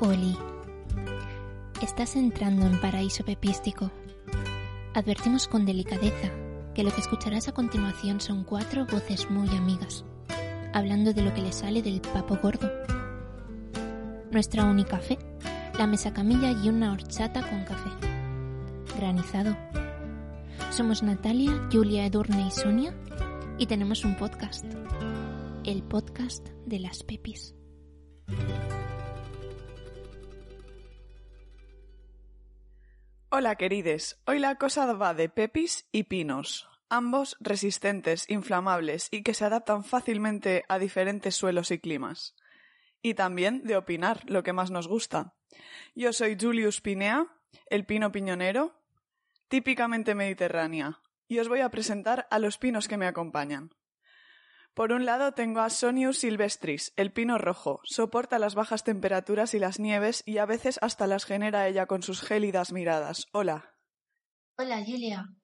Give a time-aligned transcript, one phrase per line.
[0.00, 0.38] Oli,
[1.82, 3.90] estás entrando en paraíso pepístico.
[4.94, 6.30] Advertimos con delicadeza
[6.72, 10.04] que lo que escucharás a continuación son cuatro voces muy amigas,
[10.72, 12.70] hablando de lo que le sale del papo gordo.
[14.30, 15.18] Nuestra única fe,
[15.76, 17.90] la mesa camilla y una horchata con café.
[18.96, 19.56] Granizado.
[20.70, 22.94] Somos Natalia, Julia, Edurne y Sonia
[23.58, 24.64] y tenemos un podcast.
[25.64, 27.56] El podcast de las pepis.
[33.30, 39.34] Hola querides, hoy la cosa va de pepis y pinos, ambos resistentes, inflamables y que
[39.34, 42.34] se adaptan fácilmente a diferentes suelos y climas.
[43.02, 45.34] Y también de opinar, lo que más nos gusta.
[45.94, 47.26] Yo soy Julius Pinea,
[47.66, 48.80] el pino piñonero,
[49.48, 53.74] típicamente mediterránea, y os voy a presentar a los pinos que me acompañan.
[54.78, 57.80] Por un lado tengo a Sonius silvestris, el pino rojo.
[57.82, 62.04] Soporta las bajas temperaturas y las nieves y a veces hasta las genera ella con
[62.04, 63.26] sus gélidas miradas.
[63.32, 63.74] Hola.
[64.56, 65.34] Hola, Julia.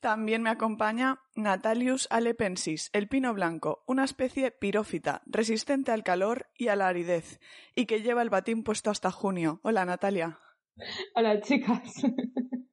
[0.00, 6.68] También me acompaña Natalius alepensis, el pino blanco, una especie pirófita, resistente al calor y
[6.68, 7.38] a la aridez,
[7.74, 9.60] y que lleva el batín puesto hasta junio.
[9.62, 10.38] Hola, Natalia.
[11.14, 11.82] Hola, chicas.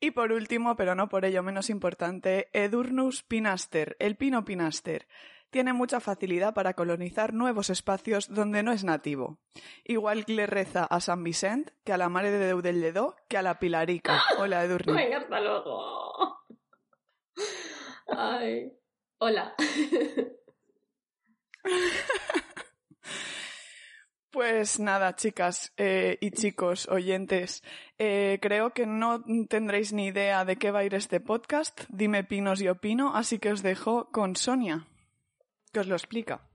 [0.00, 5.08] Y por último, pero no por ello menos importante, Edurnus pinaster, el pino pinaster.
[5.50, 9.38] Tiene mucha facilidad para colonizar nuevos espacios donde no es nativo.
[9.82, 13.16] Igual que le reza a San Vicente, que a la Mare de Déu del Lledó,
[13.28, 14.22] que a la Pilarica.
[14.38, 14.92] Hola, Edurne.
[14.92, 16.44] Venga, hasta luego.
[18.08, 18.72] Ay.
[19.18, 19.54] Hola.
[24.30, 27.62] Pues nada, chicas eh, y chicos oyentes,
[27.98, 31.84] eh, creo que no tendréis ni idea de qué va a ir este podcast.
[31.88, 34.86] Dime pinos y opino, así que os dejo con Sonia,
[35.72, 36.47] que os lo explica.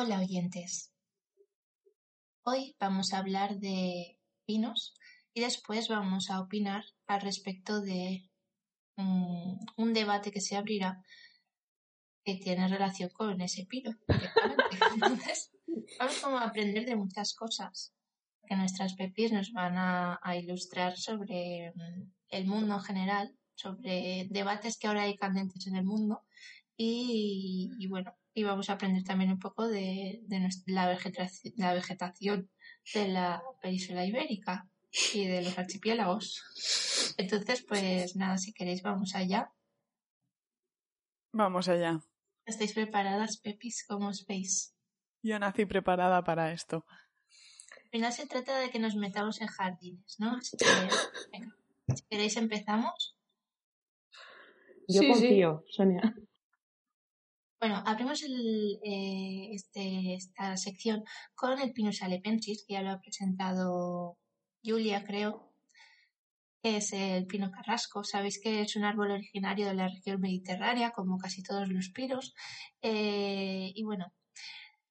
[0.00, 0.92] Hola oyentes.
[2.44, 4.16] Hoy vamos a hablar de
[4.46, 4.94] pinos
[5.34, 8.30] y después vamos a opinar al respecto de
[8.96, 11.02] um, un debate que se abrirá
[12.24, 13.90] que tiene relación con ese pino.
[14.94, 15.50] Entonces,
[15.98, 17.92] vamos a aprender de muchas cosas
[18.46, 24.28] que nuestras pepis nos van a, a ilustrar sobre um, el mundo en general, sobre
[24.30, 26.22] debates que ahora hay candentes en el mundo
[26.76, 31.54] y, y bueno, y vamos a aprender también un poco de, de nuestra, la, vegetación,
[31.56, 32.48] la vegetación
[32.94, 34.68] de la península ibérica
[35.12, 37.14] y de los archipiélagos.
[37.18, 39.52] Entonces, pues nada, si queréis, vamos allá.
[41.32, 42.00] Vamos allá.
[42.46, 43.84] ¿Estáis preparadas, Pepis?
[43.88, 44.72] ¿Cómo os veis?
[45.20, 46.84] Yo nací preparada para esto.
[47.84, 50.36] Al final se trata de que nos metamos en jardines, ¿no?
[50.36, 50.64] Así que,
[51.32, 51.56] venga,
[51.92, 53.16] si queréis empezamos.
[54.86, 56.14] Yo Sí, confío, Sonia.
[57.60, 61.02] Bueno, abrimos el, eh, este, esta sección
[61.34, 64.16] con el Pinus alepensis, que ya lo ha presentado
[64.62, 65.52] Julia, creo,
[66.62, 68.04] que es el pino carrasco.
[68.04, 72.32] Sabéis que es un árbol originario de la región mediterránea, como casi todos los pinos.
[72.82, 74.12] Eh, y bueno,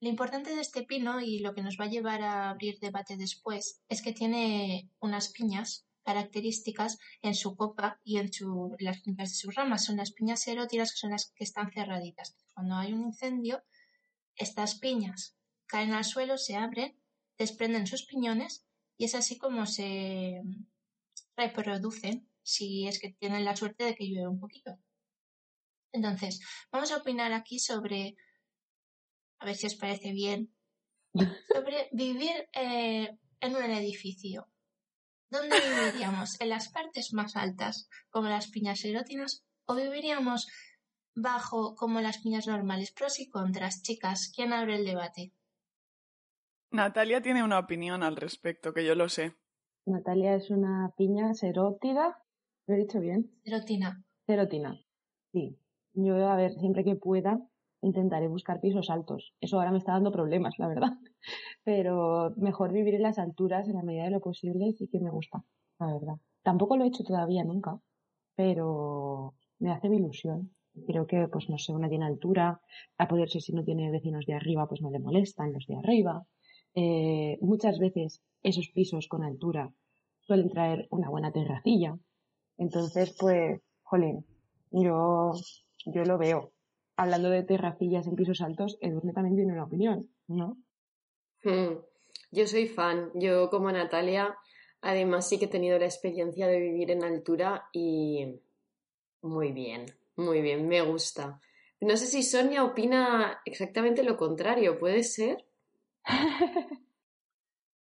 [0.01, 3.15] lo importante de este pino y lo que nos va a llevar a abrir debate
[3.17, 9.30] después es que tiene unas piñas características en su copa y en su, las puntas
[9.30, 9.83] de sus ramas.
[9.83, 12.38] Son las piñas erótidas que son las que están cerraditas.
[12.54, 13.62] Cuando hay un incendio,
[14.38, 16.98] estas piñas caen al suelo, se abren,
[17.38, 18.65] desprenden sus piñones
[18.95, 20.42] y es así como se
[21.36, 24.80] reproducen si es que tienen la suerte de que llueve un poquito.
[25.92, 26.39] Entonces,
[26.71, 28.15] vamos a opinar aquí sobre,
[29.39, 30.56] a ver si os parece bien,
[31.54, 34.48] sobre vivir eh, en un edificio.
[35.29, 36.39] ¿Dónde viviríamos?
[36.39, 40.47] ¿En las partes más altas, como las piñas erótinas, o viviríamos
[41.15, 42.94] bajo, como las piñas normales?
[42.94, 45.33] Pros y contras, chicas, ¿quién abre el debate?
[46.71, 49.35] Natalia tiene una opinión al respecto, que yo lo sé.
[49.85, 52.23] Natalia es una piña serótida.
[52.65, 53.31] ¿Lo he dicho bien?
[53.44, 54.03] Serotina.
[54.25, 54.80] Serotina.
[55.33, 55.59] Sí.
[55.94, 57.39] Yo, a ver, siempre que pueda,
[57.87, 59.33] intentaré buscar pisos altos.
[59.41, 60.91] Eso ahora me está dando problemas, la verdad.
[61.63, 65.09] Pero mejor vivir en las alturas en la medida de lo posible sí que me
[65.09, 65.43] gusta,
[65.79, 66.15] la verdad.
[66.43, 67.77] Tampoco lo he hecho todavía nunca,
[68.35, 70.55] pero me hace mi ilusión.
[70.85, 72.61] Creo que, pues no sé, una tiene altura,
[72.97, 75.75] a poder ser si no tiene vecinos de arriba, pues no le molestan los de
[75.75, 76.25] arriba.
[76.73, 79.73] Eh, muchas veces esos pisos con altura
[80.21, 81.97] suelen traer una buena terracilla.
[82.57, 84.25] Entonces, pues, jolín,
[84.71, 85.33] yo,
[85.85, 86.53] yo lo veo
[86.97, 90.57] hablando de terracillas en pisos altos, Edurne también tiene una opinión, ¿no?
[91.44, 91.77] Hmm.
[92.31, 93.11] Yo soy fan.
[93.13, 94.35] Yo, como Natalia,
[94.81, 98.41] además sí que he tenido la experiencia de vivir en altura y
[99.21, 99.85] muy bien,
[100.15, 101.39] muy bien, me gusta.
[101.79, 105.45] No sé si Sonia opina exactamente lo contrario, ¿puede ser?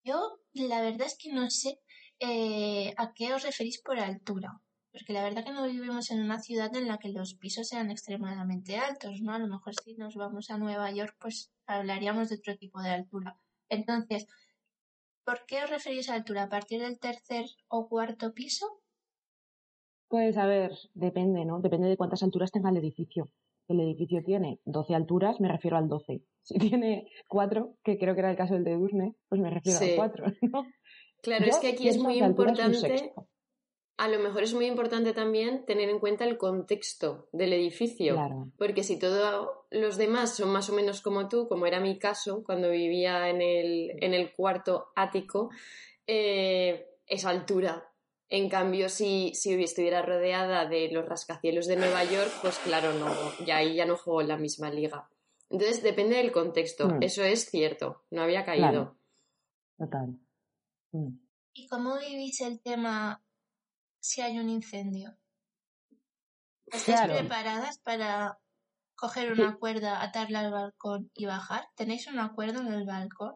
[0.04, 1.80] Yo, la verdad es que no sé
[2.20, 4.62] eh, a qué os referís por altura
[5.00, 7.90] porque la verdad que no vivimos en una ciudad en la que los pisos sean
[7.90, 9.34] extremadamente altos, ¿no?
[9.34, 12.90] A lo mejor si nos vamos a Nueva York, pues hablaríamos de otro tipo de
[12.90, 13.40] altura.
[13.70, 14.28] Entonces,
[15.24, 16.44] ¿por qué os referís a altura?
[16.44, 18.66] ¿A partir del tercer o cuarto piso?
[20.10, 21.62] Pues a ver, depende, ¿no?
[21.62, 23.30] Depende de cuántas alturas tenga el edificio.
[23.70, 26.24] El edificio tiene 12 alturas, me refiero al 12.
[26.42, 29.80] Si tiene 4, que creo que era el caso del de Durne, pues me refiero
[29.80, 30.66] al 4, ¿no?
[31.22, 33.14] Claro, es que aquí es muy importante
[34.00, 38.16] a lo mejor es muy importante también tener en cuenta el contexto del edificio.
[38.58, 42.42] Porque si todos los demás son más o menos como tú, como era mi caso
[42.46, 45.50] cuando vivía en el, en el cuarto ático,
[46.08, 47.92] eh, es altura.
[48.30, 53.14] En cambio, si, si estuviera rodeada de los rascacielos de Nueva York, pues claro, no,
[53.46, 55.10] ya ahí ya no juego en la misma liga.
[55.50, 56.88] Entonces, depende del contexto.
[56.88, 57.04] Hmm.
[57.04, 58.04] Eso es cierto.
[58.12, 58.96] No había caído.
[59.78, 60.18] Total.
[60.94, 61.20] Hmm.
[61.54, 63.22] ¿Y cómo vivís el tema
[64.00, 65.18] si hay un incendio.
[66.68, 68.38] ¿Estáis preparadas para
[68.96, 71.66] coger una cuerda, atarla al balcón y bajar?
[71.76, 73.36] ¿Tenéis una cuerda en el balcón?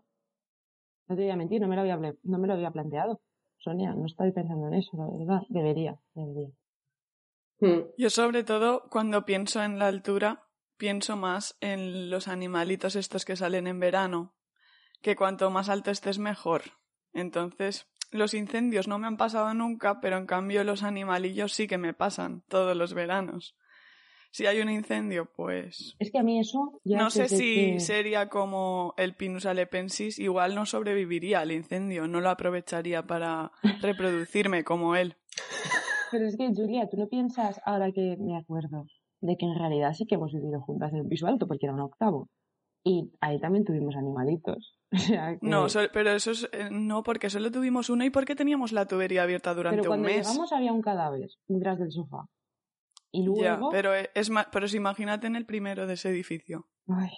[1.07, 3.21] No te voy a mentir, no me lo había, no me lo había planteado.
[3.57, 5.41] Sonia, no estoy pensando en eso, la verdad.
[5.49, 6.49] Debería, debería.
[7.59, 7.87] Hmm.
[7.97, 13.35] Yo sobre todo cuando pienso en la altura, pienso más en los animalitos estos que
[13.35, 14.35] salen en verano,
[15.01, 16.63] que cuanto más alto estés mejor.
[17.13, 21.77] Entonces, los incendios no me han pasado nunca, pero en cambio los animalillos sí que
[21.77, 23.55] me pasan todos los veranos.
[24.31, 25.95] Si hay un incendio, pues.
[25.99, 26.79] Es que a mí eso.
[26.85, 32.31] no sé si sería como el Pinus alepensis, igual no sobreviviría al incendio, no lo
[32.31, 33.51] aprovecharía para
[33.83, 35.17] reproducirme como él.
[36.09, 38.87] Pero es que, Julia, tú no piensas, ahora que me acuerdo,
[39.21, 41.75] de que en realidad sí que hemos vivido juntas en un piso alto, porque era
[41.75, 42.27] un octavo.
[42.83, 44.79] Y ahí también tuvimos animalitos.
[45.41, 49.23] No, pero eso es, eh, no, porque solo tuvimos uno y porque teníamos la tubería
[49.23, 50.27] abierta durante pero cuando un mes.
[50.27, 52.29] llegamos había un cadáver detrás del sofá.
[53.11, 53.41] Y luego...
[53.41, 56.67] Ya, pero, es pero imagínate en el primero de ese edificio.
[56.87, 57.11] Ay,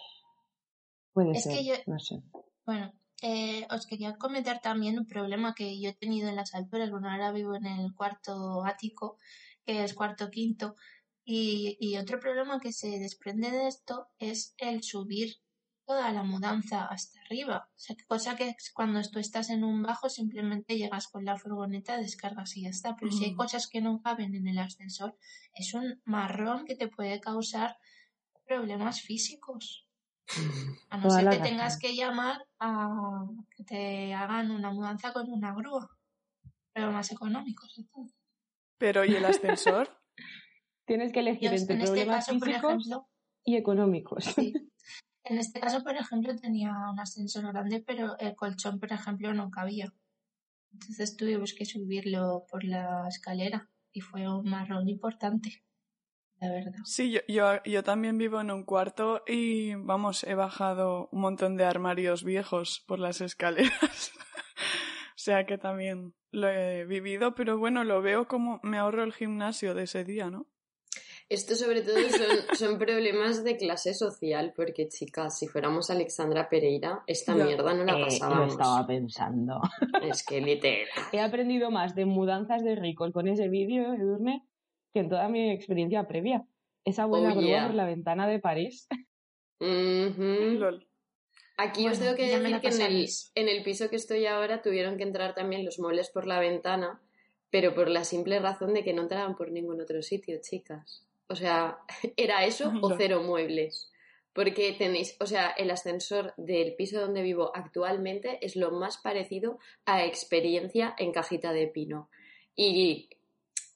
[1.13, 1.73] puede ser, que yo...
[1.87, 2.21] no sé.
[2.65, 6.91] Bueno, eh, os quería comentar también un problema que yo he tenido en las alturas.
[6.91, 9.17] Bueno, ahora vivo en el cuarto ático,
[9.65, 10.75] que es cuarto quinto.
[11.23, 15.37] Y, y otro problema que se desprende de esto es el subir
[15.85, 17.67] toda la mudanza hasta arriba.
[17.69, 21.97] O sea, cosa que cuando tú estás en un bajo simplemente llegas con la furgoneta,
[21.97, 22.95] descargas y ya está.
[22.95, 25.17] Pero si hay cosas que no caben en el ascensor,
[25.53, 27.77] es un marrón que te puede causar
[28.45, 29.87] problemas físicos.
[30.89, 35.53] A no ser que tengas que llamar a que te hagan una mudanza con una
[35.53, 35.87] grúa.
[36.73, 38.17] Problemas económicos, entonces.
[38.79, 40.01] Pero ¿y el ascensor?
[40.87, 42.89] Tienes que elegir entre este problemas físicos
[43.43, 44.35] y económicos.
[45.25, 49.49] En este caso, por ejemplo, tenía un ascensor grande, pero el colchón, por ejemplo, no
[49.49, 49.91] cabía.
[50.71, 55.63] Entonces tuvimos que subirlo por la escalera y fue un marrón importante,
[56.39, 56.79] la verdad.
[56.83, 61.55] Sí, yo, yo, yo también vivo en un cuarto y, vamos, he bajado un montón
[61.55, 64.11] de armarios viejos por las escaleras.
[65.15, 69.13] o sea que también lo he vivido, pero bueno, lo veo como me ahorro el
[69.13, 70.45] gimnasio de ese día, ¿no?
[71.27, 71.97] Esto sobre todo
[72.53, 77.99] son, problemas de clase social, porque chicas, si fuéramos Alexandra Pereira, esta mierda no la
[77.99, 78.37] pasábamos.
[78.37, 79.61] Eh, lo estaba pensando.
[80.03, 80.87] Es que literal.
[81.11, 84.45] He aprendido más de mudanzas de Rico con ese vídeo, Edurne,
[84.93, 86.45] que en toda mi experiencia previa.
[86.83, 88.87] Esa buena oh, por la ventana de París.
[91.57, 94.97] Aquí os tengo que decir que en el, en el piso que estoy ahora tuvieron
[94.97, 97.01] que entrar también los muebles por la ventana,
[97.49, 101.04] pero por la simple razón de que no entraban por ningún otro sitio, chicas.
[101.27, 101.79] O sea,
[102.17, 103.91] era eso o cero muebles.
[104.33, 109.59] Porque tenéis, o sea, el ascensor del piso donde vivo actualmente es lo más parecido
[109.85, 112.09] a experiencia en cajita de pino.
[112.53, 113.09] Y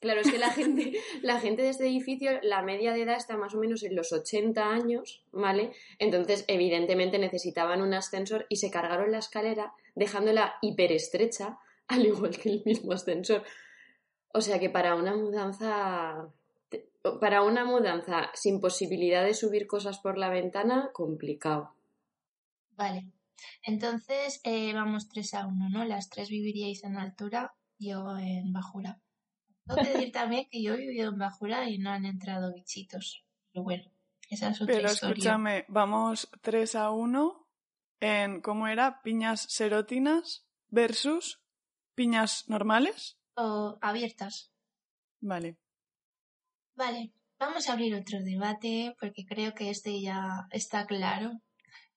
[0.00, 3.38] claro, es que la gente, la gente de este edificio, la media de edad está
[3.38, 5.72] más o menos en los 80 años, ¿vale?
[5.98, 12.50] Entonces, evidentemente necesitaban un ascensor y se cargaron la escalera dejándola hiperestrecha, al igual que
[12.50, 13.44] el mismo ascensor.
[14.32, 16.30] O sea que para una mudanza
[17.20, 21.74] para una mudanza sin posibilidad de subir cosas por la ventana, complicado.
[22.72, 23.10] Vale.
[23.62, 25.84] Entonces, eh, vamos 3 a 1, ¿no?
[25.84, 29.00] Las tres viviríais en altura, yo en bajura.
[29.66, 33.24] Tengo que decir también que yo he vivido en bajura y no han entrado bichitos.
[33.52, 33.90] Pero bueno,
[34.28, 37.48] esa es otra Pero escúchame, vamos 3 a 1
[38.00, 39.02] en, ¿cómo era?
[39.02, 41.42] Piñas serotinas versus
[41.94, 43.18] piñas normales.
[43.36, 44.52] O abiertas.
[45.20, 45.59] Vale.
[46.80, 51.32] Vale, vamos a abrir otro debate porque creo que este ya está claro.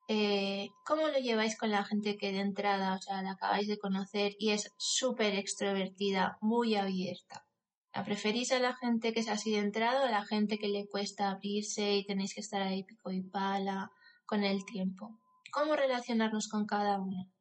[0.09, 3.77] Eh, ¿Cómo lo lleváis con la gente que de entrada, o sea, la acabáis de
[3.77, 7.45] conocer y es súper extrovertida, muy abierta?
[7.93, 10.67] ¿La preferís a la gente que es así de entrada o a la gente que
[10.67, 13.89] le cuesta abrirse y tenéis que estar ahí pico y pala
[14.25, 15.17] con el tiempo?
[15.53, 17.31] ¿Cómo relacionarnos con cada uno?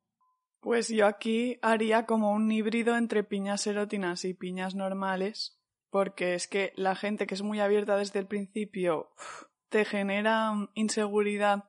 [0.61, 5.59] Pues yo aquí haría como un híbrido entre piñas erótinas y piñas normales
[5.93, 9.11] porque es que la gente que es muy abierta desde el principio
[9.69, 11.65] te genera inseguridad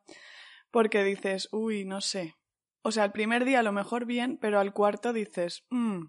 [0.72, 2.38] porque dices, uy, no sé.
[2.84, 6.06] O sea, el primer día a lo mejor bien, pero al cuarto dices, mmm.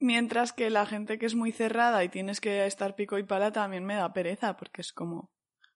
[0.00, 3.52] Mientras que la gente que es muy cerrada y tienes que estar pico y pala
[3.52, 5.30] también me da pereza, porque es como,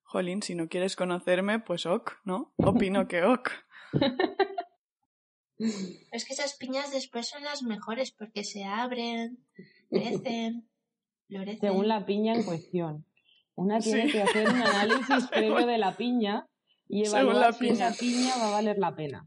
[0.05, 2.55] jolín, si no quieres conocerme, pues ok, ¿no?
[2.57, 3.51] Opino que ok.
[6.11, 9.45] Es que esas piñas después son las mejores porque se abren,
[9.91, 10.72] crecen.
[11.61, 13.07] Según la piña en cuestión.
[13.55, 16.47] Una tiene que hacer un análisis previo de la piña
[16.89, 19.27] y evaluar si esa piña va a valer la pena.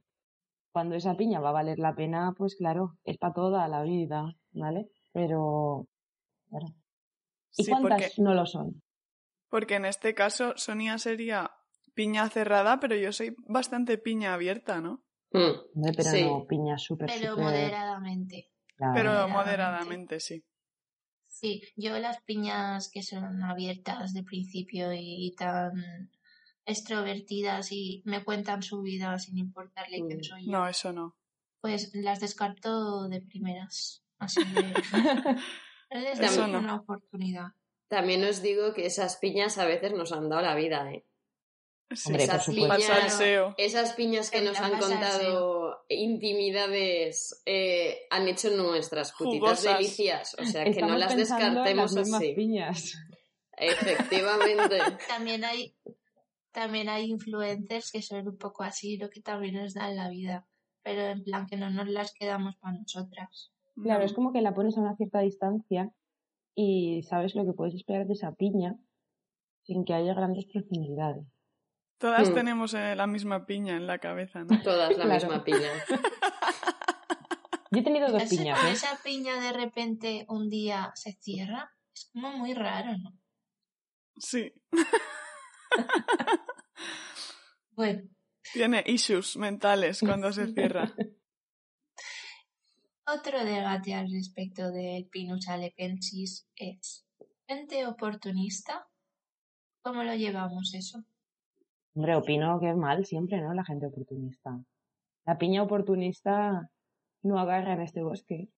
[0.72, 4.36] Cuando esa piña va a valer la pena, pues claro, es para toda la vida,
[4.52, 4.90] ¿vale?
[5.14, 5.88] Pero,
[6.50, 6.68] claro.
[7.58, 8.82] ¿Y cuántas no lo son?
[9.50, 11.52] Porque en este caso Sonia sería
[11.94, 15.02] piña cerrada, pero yo soy bastante piña abierta, ¿no?
[15.32, 15.82] Mm.
[15.96, 18.52] pero no, piña súper, Pero moderadamente.
[18.78, 20.44] Pero moderadamente, sí.
[21.36, 26.10] Sí, yo las piñas que son abiertas de principio y, tan
[26.66, 30.52] extrovertidas y me cuentan su vida sin importarle quién mm, soy yo.
[30.54, 31.18] No, eso no.
[31.60, 34.02] Pues las descarto de primeras.
[34.18, 34.40] Así
[35.90, 37.52] que es una oportunidad.
[37.90, 41.06] También os digo que esas piñas a veces nos han dado la vida, ¿eh?
[41.90, 43.20] esas, piñas,
[43.58, 45.55] esas piñas que nos han contado
[45.90, 50.36] intimidades eh, han hecho nuestras putitas delicias.
[50.40, 52.34] O sea, que no las descartemos así.
[52.34, 52.96] Piñas.
[53.58, 54.78] Efectivamente.
[55.08, 55.76] también hay
[56.52, 60.48] también hay influencers que son un poco así, lo que también nos dan la vida.
[60.84, 63.52] Pero en plan que no nos las quedamos para nosotras.
[63.82, 65.92] Claro, es como que la pones a una cierta distancia
[66.56, 68.78] y sabes lo que puedes esperar de esa piña
[69.64, 71.26] sin que haya grandes profundidades.
[71.98, 72.34] Todas hmm.
[72.34, 74.62] tenemos eh, la misma piña en la cabeza, ¿no?
[74.62, 75.72] Todas la misma piña.
[77.72, 78.64] Yo he tenido dos piñas.
[78.66, 78.72] ¿eh?
[78.72, 83.18] esa piña de repente un día se cierra, es como muy raro, ¿no?
[84.18, 84.54] Sí.
[87.72, 88.10] bueno.
[88.54, 90.94] Tiene issues mentales cuando se cierra.
[93.08, 97.06] Otro debate al respecto del Pinus alepensis es
[97.48, 98.88] ¿gente oportunista?
[99.82, 101.06] ¿Cómo lo llevamos eso?
[101.96, 103.54] Hombre, opino que es mal siempre, ¿no?
[103.54, 104.60] La gente oportunista.
[105.26, 106.70] La piña oportunista
[107.24, 108.50] no agarra en este bosque.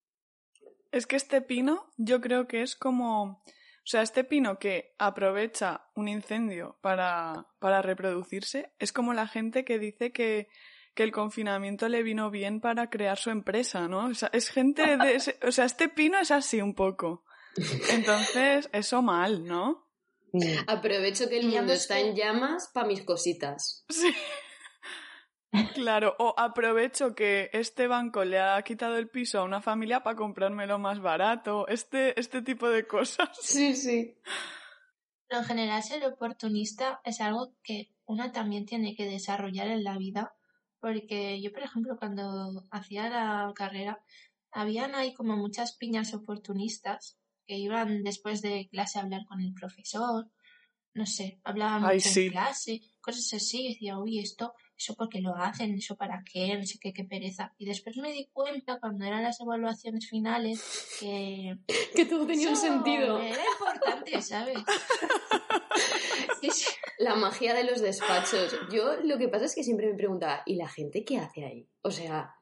[0.92, 3.24] Es que este pino yo creo que es como...
[3.24, 9.64] O sea, este pino que aprovecha un incendio para, para reproducirse es como la gente
[9.64, 10.50] que dice que,
[10.94, 14.08] que el confinamiento le vino bien para crear su empresa, ¿no?
[14.08, 15.38] O sea, es gente de...
[15.48, 17.24] o sea, este pino es así un poco.
[17.92, 19.87] Entonces, eso mal, ¿no?
[20.68, 23.86] Aprovecho que el mundo está en llamas para mis cositas.
[23.90, 24.14] Sí.
[25.74, 30.16] Claro, o aprovecho que este banco le ha quitado el piso a una familia para
[30.16, 31.68] comprármelo más barato.
[31.68, 33.30] Este, este tipo de cosas.
[33.42, 34.18] Sí, sí.
[35.28, 39.98] Pero en general ser oportunista es algo que una también tiene que desarrollar en la
[39.98, 40.36] vida.
[40.80, 44.02] Porque yo, por ejemplo, cuando hacía la carrera,
[44.52, 49.54] habían ahí como muchas piñas oportunistas que iban después de clase a hablar con el
[49.54, 50.30] profesor,
[50.94, 55.36] no sé, hablaban mucho en clase, cosas así, y decía, uy, esto, eso porque lo
[55.36, 57.54] hacen, eso para qué, no sé qué, qué pereza.
[57.58, 60.62] Y después me di cuenta cuando eran las evaluaciones finales
[61.00, 61.56] que...
[61.96, 63.20] que todo tenía un sentido.
[63.22, 64.58] Era importante, ¿sabes?
[67.00, 68.56] La magia de los despachos.
[68.72, 71.70] Yo lo que pasa es que siempre me preguntaba, ¿y la gente qué hace ahí?
[71.82, 72.36] O sea,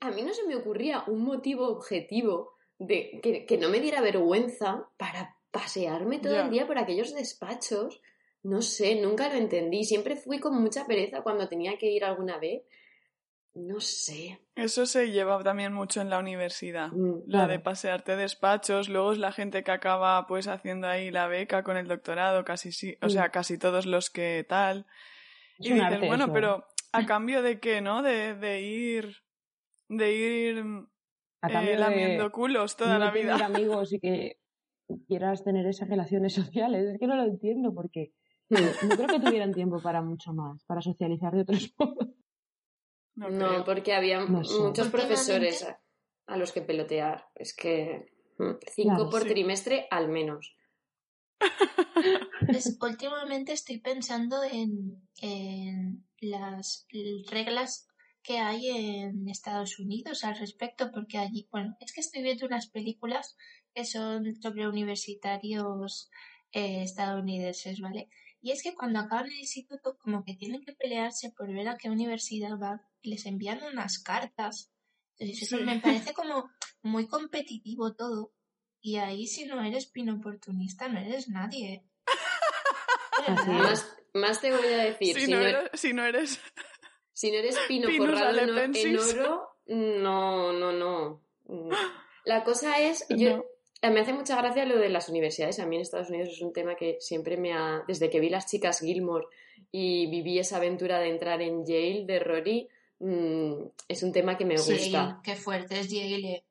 [0.00, 2.54] a mí no se me ocurría un motivo objetivo
[2.86, 8.00] de que, no me diera vergüenza para pasearme todo el día por aquellos despachos.
[8.42, 9.84] No sé, nunca lo entendí.
[9.84, 12.62] Siempre fui con mucha pereza cuando tenía que ir alguna vez.
[13.54, 14.40] No sé.
[14.56, 19.18] Eso se lleva también mucho en la universidad, mm, la de pasearte despachos, luego es
[19.18, 23.10] la gente que acaba pues haciendo ahí la beca con el doctorado, casi sí, o
[23.10, 24.86] sea, casi todos los que tal.
[25.58, 28.02] y dices, bueno, pero a cambio de qué, ¿no?
[28.02, 29.22] De, de ir
[29.88, 30.64] de ir
[31.42, 33.36] eh, lamiendo culos toda la vida.
[33.36, 34.38] Tener amigos y que
[35.08, 36.94] quieras tener esas relaciones sociales.
[36.94, 38.12] Es que no lo entiendo porque
[38.48, 42.08] no creo que tuvieran tiempo para mucho más, para socializar de otros modos.
[43.14, 45.66] No, porque había muchos profesores
[46.26, 47.26] a, los que pelotear.
[47.34, 48.06] Es que
[48.38, 50.56] mm, cinco por trimestre al menos.
[52.46, 56.86] Pues, últimamente estoy pensando en, en las
[57.30, 57.86] reglas
[58.22, 62.68] que hay en Estados Unidos al respecto, porque allí, bueno, es que estoy viendo unas
[62.68, 63.36] películas
[63.74, 66.10] que son sobre universitarios
[66.52, 68.08] eh, estadounidenses, ¿vale?
[68.40, 71.76] Y es que cuando acaban el instituto, como que tienen que pelearse por ver a
[71.76, 74.72] qué universidad van y les envían unas cartas.
[75.16, 76.50] Entonces, eso me parece como
[76.82, 78.32] muy competitivo todo.
[78.80, 81.84] Y ahí, si no eres pino oportunista, no eres nadie.
[83.46, 85.14] Más, más, te voy a decir.
[85.14, 86.40] Si, no, eres, si no eres
[87.12, 88.50] si no eres pino forrado en,
[88.98, 91.20] oro, no, no, no.
[92.24, 93.44] La cosa es, yo,
[93.82, 95.58] me hace mucha gracia lo de las universidades.
[95.58, 97.82] A mí en Estados Unidos es un tema que siempre me ha.
[97.86, 99.26] Desde que vi las chicas Gilmore
[99.70, 102.68] y viví esa aventura de entrar en Yale de Rory,
[103.00, 103.54] mm,
[103.88, 104.76] es un tema que me gusta.
[104.76, 104.92] Sí,
[105.24, 106.44] qué fuerte es Yale.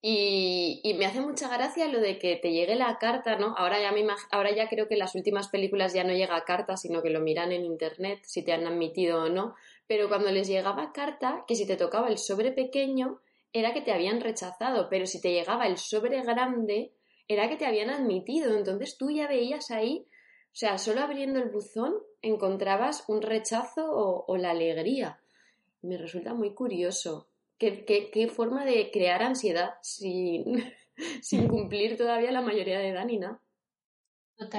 [0.00, 3.54] Y, me hace mucha gracia lo de que te llegue la carta, ¿no?
[3.56, 7.02] Ahora ya, me ahora ya creo que las últimas películas ya no llega carta, sino
[7.02, 9.56] que lo miran en internet, si te han admitido o no.
[9.88, 13.20] Pero cuando les llegaba carta, que si te tocaba el sobre pequeño,
[13.52, 16.92] era que te habían rechazado, pero si te llegaba el sobre grande,
[17.26, 18.56] era que te habían admitido.
[18.56, 20.06] Entonces tú ya veías ahí,
[20.52, 25.20] o sea, solo abriendo el buzón encontrabas un rechazo o la alegría.
[25.82, 27.28] Me resulta muy curioso.
[27.58, 30.72] ¿Qué, forma de crear ansiedad sin,
[31.22, 33.40] sin cumplir todavía la mayoría de edad ni nada.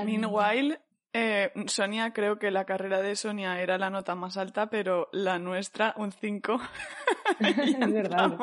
[0.04, 0.82] Meanwhile,
[1.14, 5.40] eh, Sonia, creo que la carrera de Sonia era la nota más alta, pero la
[5.40, 6.60] nuestra, un 5.
[7.40, 8.38] es verdad.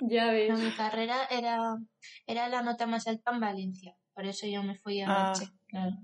[0.00, 0.58] Ya ves.
[0.58, 1.78] mi carrera era,
[2.26, 5.32] era la nota más alta en Valencia, por eso yo me fui a ah.
[5.68, 5.96] claro.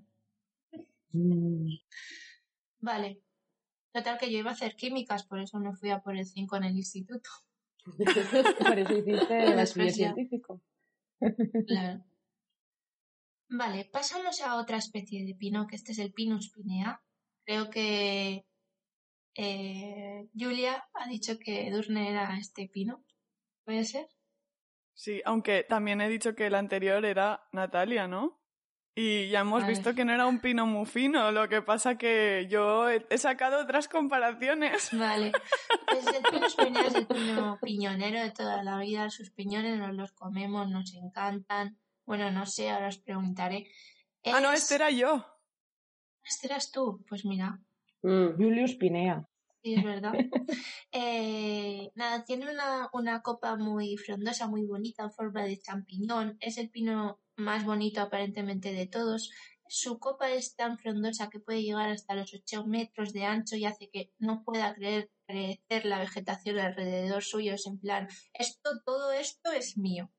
[1.12, 1.74] Mm.
[2.78, 3.20] Vale.
[3.92, 6.56] Total que yo iba a hacer químicas, por eso me fui a por el 5
[6.56, 7.28] en el instituto.
[8.58, 10.62] Por eso hiciste el científico.
[11.66, 12.04] Claro.
[13.52, 17.02] Vale, pasamos a otra especie de pino, que este es el Pinus pinea.
[17.44, 18.46] Creo que
[19.34, 23.04] eh, Julia ha dicho que Durne era este pino.
[23.64, 24.06] ¿Puede ser?
[24.94, 28.39] Sí, aunque también he dicho que el anterior era Natalia, ¿no?
[28.94, 32.48] Y ya hemos visto que no era un pino muy fino, lo que pasa que
[32.50, 34.90] yo he, sacado otras comparaciones.
[34.92, 35.32] Vale,
[35.86, 36.22] pues el
[36.56, 40.92] pino es el pino piñonero de toda la vida, sus piñones nos los comemos, nos
[40.94, 41.78] encantan.
[42.04, 43.68] Bueno, no sé, ahora os preguntaré.
[44.24, 45.24] Ah, no, este era yo.
[46.24, 47.60] Este eras tú, pues mira.
[48.02, 49.26] Mm, Julius Pinea.
[49.62, 50.12] Sí, es verdad.
[50.92, 56.36] eh, nada, tiene una, una copa muy frondosa, muy bonita, en forma de champiñón.
[56.40, 59.30] Es el pino más bonito aparentemente de todos.
[59.68, 63.64] Su copa es tan frondosa que puede llegar hasta los 8 metros de ancho y
[63.64, 67.54] hace que no pueda creer, crecer la vegetación alrededor suyo.
[67.54, 70.10] Es en plan, esto, todo esto es mío.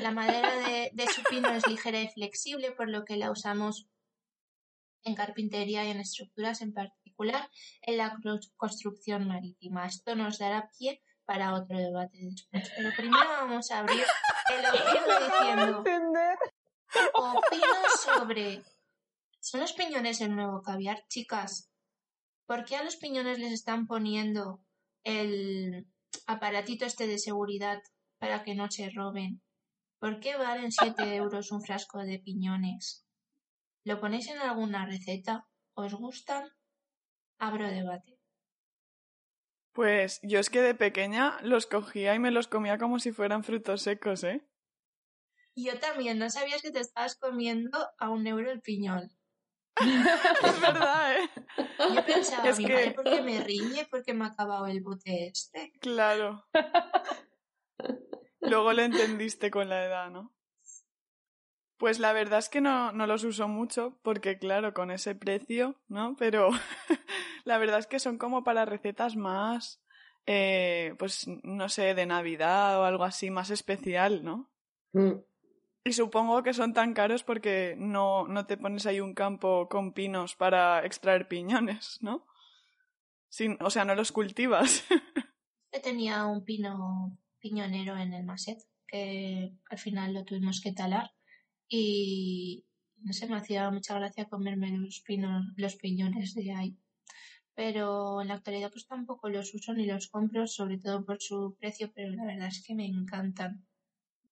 [0.00, 3.86] La madera de, de su pino es ligera y flexible, por lo que la usamos
[5.04, 7.48] en carpintería y en estructuras, en particular
[7.82, 8.16] en la
[8.56, 9.86] construcción marítima.
[9.86, 12.70] Esto nos dará pie para otro debate después.
[12.76, 14.04] Pero primero vamos a abrir
[14.50, 14.62] el
[15.82, 15.84] diciendo
[17.14, 17.74] opino
[18.04, 18.62] sobre
[19.40, 21.72] ¿son los piñones el nuevo caviar, chicas?
[22.52, 24.60] ¿por qué a los piñones les están poniendo
[25.04, 25.86] el
[26.26, 27.78] aparatito este de seguridad
[28.18, 29.40] para que no se roben?
[29.98, 33.06] ¿Por qué valen 7 euros un frasco de piñones?
[33.84, 35.46] ¿Lo ponéis en alguna receta?
[35.74, 36.46] ¿Os gustan?
[37.38, 38.18] Abro debate.
[39.72, 43.44] Pues yo es que de pequeña los cogía y me los comía como si fueran
[43.44, 44.46] frutos secos, ¿eh?
[45.54, 49.10] Yo también, no sabías que te estabas comiendo a un euro el piñón.
[50.44, 51.30] es verdad, ¿eh?
[51.94, 52.90] Yo pensaba, es mi que...
[52.92, 53.86] ¿por qué me riñe?
[53.90, 55.72] Porque me ha acabado el bote este.
[55.80, 56.46] Claro.
[58.40, 60.34] Luego lo entendiste con la edad, ¿no?
[61.78, 65.80] Pues la verdad es que no, no los uso mucho porque, claro, con ese precio,
[65.88, 66.16] ¿no?
[66.16, 66.50] Pero
[67.44, 69.82] la verdad es que son como para recetas más,
[70.26, 74.52] eh, pues no sé, de Navidad o algo así más especial, ¿no?
[74.92, 75.14] Mm.
[75.84, 79.92] Y supongo que son tan caros porque no, no te pones ahí un campo con
[79.92, 82.26] pinos para extraer piñones, ¿no?
[83.28, 84.84] Sin, o sea, no los cultivas.
[85.72, 91.10] Yo tenía un pino piñonero en el maset que al final lo tuvimos que talar
[91.68, 92.66] y
[92.98, 96.78] no sé, me hacía mucha gracia comerme los, pinos, los piñones de ahí.
[97.54, 101.56] Pero en la actualidad pues tampoco los uso ni los compro, sobre todo por su
[101.58, 103.66] precio, pero la verdad es que me encantan.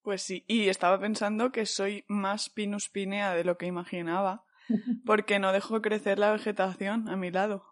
[0.02, 4.44] Pues sí, y estaba pensando que soy más pinus pinea de lo que imaginaba,
[5.04, 7.64] porque no dejo crecer la vegetación a mi lado.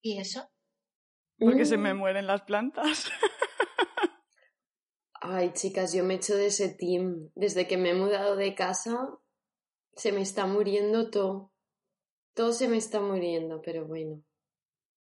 [0.00, 0.48] ¿Y eso?
[1.38, 1.98] Porque se me mm.
[1.98, 3.10] mueren las plantas.
[5.20, 7.30] Ay, chicas, yo me echo de ese team.
[7.34, 9.08] Desde que me he mudado de casa,
[9.94, 11.52] se me está muriendo todo.
[12.34, 14.22] Todo se me está muriendo, pero bueno.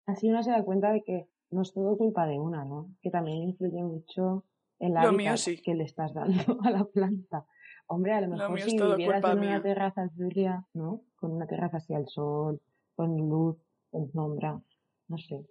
[0.06, 2.94] Así uno se da cuenta de que no es todo culpa de una, ¿no?
[3.00, 4.44] Que también influye mucho
[4.80, 7.46] el hábitat que le estás dando a la planta.
[7.86, 11.02] Hombre, a lo mejor si vivieras en una terraza Julia, ¿no?
[11.16, 12.60] Con una terraza así al sol,
[12.94, 13.58] con luz,
[13.90, 14.60] con sombra,
[15.08, 15.44] no sé.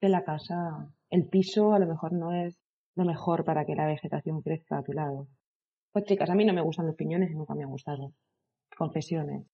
[0.00, 2.58] De la casa, el piso a lo mejor no es
[2.96, 5.28] lo mejor para que la vegetación crezca a tu lado.
[5.92, 8.12] Pues chicas, a mí no me gustan los piñones y nunca me han gustado.
[8.76, 9.46] Confesiones.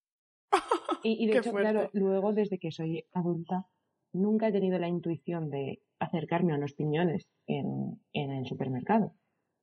[1.03, 3.69] Y, de hecho, claro, luego desde que soy adulta,
[4.13, 9.15] nunca he tenido la intuición de acercarme a unos piñones en, en el supermercado.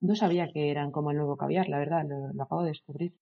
[0.02, 3.15] No sabía que eran como el nuevo caviar, la verdad, lo, acabo de descubrir.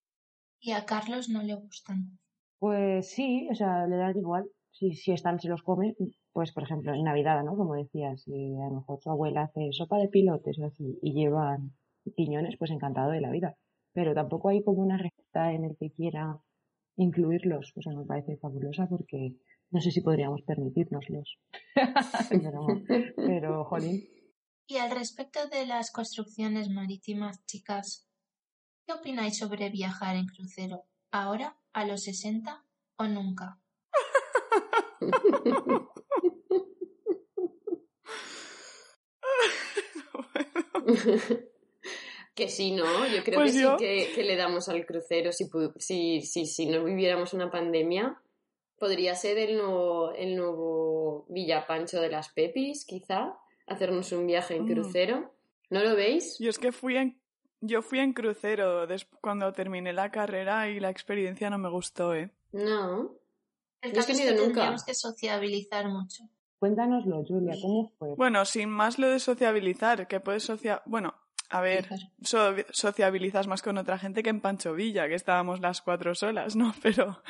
[0.60, 2.19] ¿Y a Carlos no le gustan?
[2.60, 4.45] Pues sí, o sea, le da igual.
[4.71, 5.95] Si, si están, se los come,
[6.32, 7.56] pues por ejemplo, en Navidad, ¿no?
[7.56, 11.13] Como decías, si a lo mejor tu abuela hace sopa de pilotes o así y
[11.13, 11.74] llevan
[12.15, 13.56] piñones, pues encantado de la vida.
[13.93, 16.39] Pero tampoco hay como una receta en el que quiera
[16.95, 17.74] incluirlos.
[17.76, 19.36] O sea, me parece fabulosa porque
[19.71, 21.39] no sé si podríamos permitírnoslos.
[22.29, 22.67] pero,
[23.15, 24.07] pero, jolín.
[24.67, 28.07] Y al respecto de las construcciones marítimas, chicas,
[28.86, 30.84] ¿qué opináis sobre viajar en crucero?
[31.12, 32.63] ¿Ahora, a los 60
[32.97, 33.60] o nunca?
[42.36, 43.07] que sí, ¿no?
[43.07, 46.84] Yo creo pues que sí que, le damos al crucero si, si, si, si no
[46.84, 48.21] viviéramos una pandemia
[48.82, 54.65] Podría ser el nuevo, el nuevo Villapancho de las Pepis, quizá, hacernos un viaje en
[54.65, 54.72] mm.
[54.74, 55.32] crucero.
[55.70, 56.39] ¿No lo veis?
[56.39, 57.22] Yo es que fui en,
[57.60, 58.88] yo fui en crucero
[59.22, 62.32] cuando terminé la carrera y la experiencia no me gustó, ¿eh?
[62.54, 63.12] No.
[63.84, 66.24] El caso es que tendríamos que sociabilizar mucho.
[66.58, 68.15] Cuéntanoslo, Julia, ¿cómo fue?
[68.15, 70.82] Bueno, sin más lo de sociabilizar, que puedes socializar...
[70.88, 71.13] Bueno,
[71.52, 71.88] a ver,
[72.24, 76.74] sociabilizas más con otra gente que en Pancho Villa, que estábamos las cuatro solas, ¿no?
[76.82, 77.22] Pero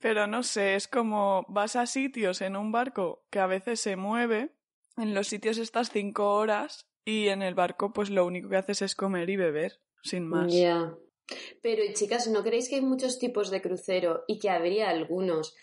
[0.00, 3.96] pero no sé, es como vas a sitios en un barco que a veces se
[3.96, 4.54] mueve,
[4.96, 8.82] en los sitios estás cinco horas y en el barco pues lo único que haces
[8.82, 10.52] es comer y beber, sin más.
[10.52, 10.94] Ya.
[11.62, 15.54] Pero chicas, ¿no creéis que hay muchos tipos de crucero y que habría algunos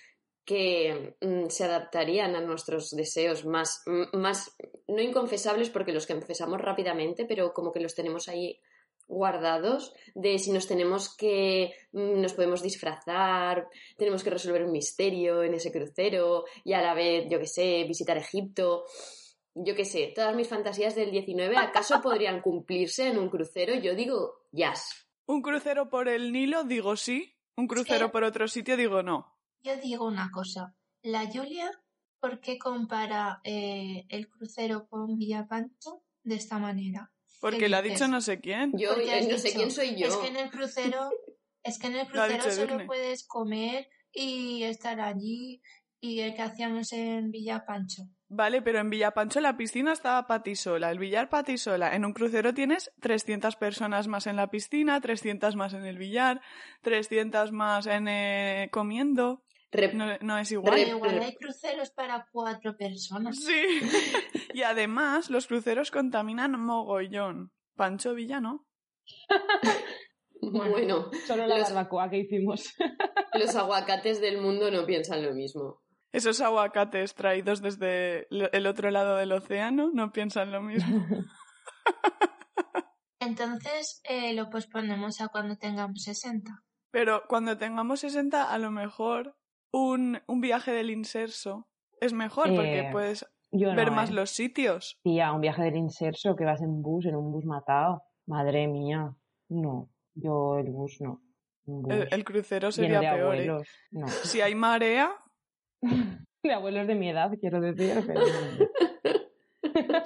[0.45, 4.55] que mm, se adaptarían a nuestros deseos más, más,
[4.87, 8.61] no inconfesables porque los confesamos rápidamente, pero como que los tenemos ahí
[9.07, 13.67] guardados de si nos tenemos que mm, nos podemos disfrazar,
[13.97, 17.85] tenemos que resolver un misterio en ese crucero y a la vez, yo qué sé,
[17.87, 18.85] visitar Egipto.
[19.55, 23.95] Yo qué sé, todas mis fantasías del 19 acaso podrían cumplirse en un crucero, yo
[23.95, 25.07] digo, yes.
[25.25, 29.35] Un crucero por el Nilo digo sí, un crucero por otro sitio digo no.
[29.61, 31.71] Yo digo una cosa, la Julia,
[32.19, 37.11] ¿por qué compara eh, el crucero con Villapanto de esta manera?
[37.39, 38.71] Porque lo ha dicho no sé quién.
[38.77, 40.07] Yo no sé quién soy yo.
[40.07, 41.09] Es que en el crucero,
[41.63, 45.61] es que en el crucero solo puedes comer y estar allí
[45.99, 48.03] y el que hacíamos en Villa Pancho.
[48.29, 51.57] Vale, pero en Villa Pancho la piscina estaba para ti sola, el billar para ti
[51.57, 51.95] sola.
[51.95, 56.41] En un crucero tienes 300 personas más en la piscina, 300 más en el billar,
[56.81, 59.43] 300 más en eh, comiendo.
[60.21, 60.79] No, es igual.
[60.79, 63.37] igual hay cruceros para cuatro personas.
[63.37, 63.79] Sí.
[64.53, 67.51] y además, los cruceros contaminan mogollón.
[67.75, 68.65] Pancho Villa, ¿no?
[70.41, 72.73] bueno, solo la barbacoa que hicimos.
[73.33, 75.81] los aguacates del mundo no piensan lo mismo.
[76.11, 81.05] Esos aguacates traídos desde el otro lado del océano no piensan lo mismo.
[83.19, 86.63] Entonces eh, lo posponemos a cuando tengamos 60.
[86.91, 89.36] Pero cuando tengamos 60, a lo mejor
[89.71, 91.67] un, un viaje del inserso
[92.01, 94.13] es mejor porque eh, puedes ver más eh.
[94.13, 94.99] los sitios.
[95.03, 98.03] Tía, un viaje del inserso que vas en bus, en un bus matado.
[98.27, 99.15] Madre mía,
[99.49, 99.89] no.
[100.13, 101.21] Yo el bus no.
[101.89, 103.63] El, crucero sería peor.
[104.23, 105.11] Si hay marea.
[106.43, 108.03] de abuelos de mi edad, quiero decir.
[108.05, 108.21] Pero...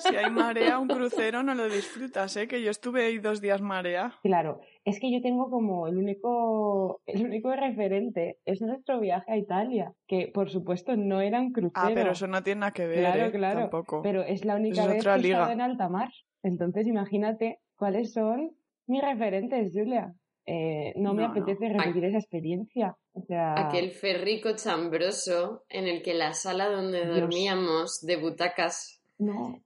[0.01, 2.47] Si hay marea, un crucero no lo disfrutas, ¿eh?
[2.47, 4.13] Que yo estuve ahí dos días marea.
[4.23, 9.37] Claro, es que yo tengo como el único, el único referente es nuestro viaje a
[9.37, 11.71] Italia, que por supuesto no era un crucero.
[11.75, 13.31] Ah, pero eso no tiene nada que ver, claro, ¿eh?
[13.31, 13.59] claro.
[13.61, 14.01] Tampoco.
[14.01, 16.09] Pero es la única vez que he estado en alta mar.
[16.43, 18.51] Entonces imagínate cuáles son
[18.87, 20.13] mis referentes, Julia.
[20.45, 22.97] Eh, no, me apetece repetir esa experiencia.
[23.13, 23.67] O sea...
[23.67, 29.00] Aquel ferrico chambroso en el que la sala donde dormíamos de butacas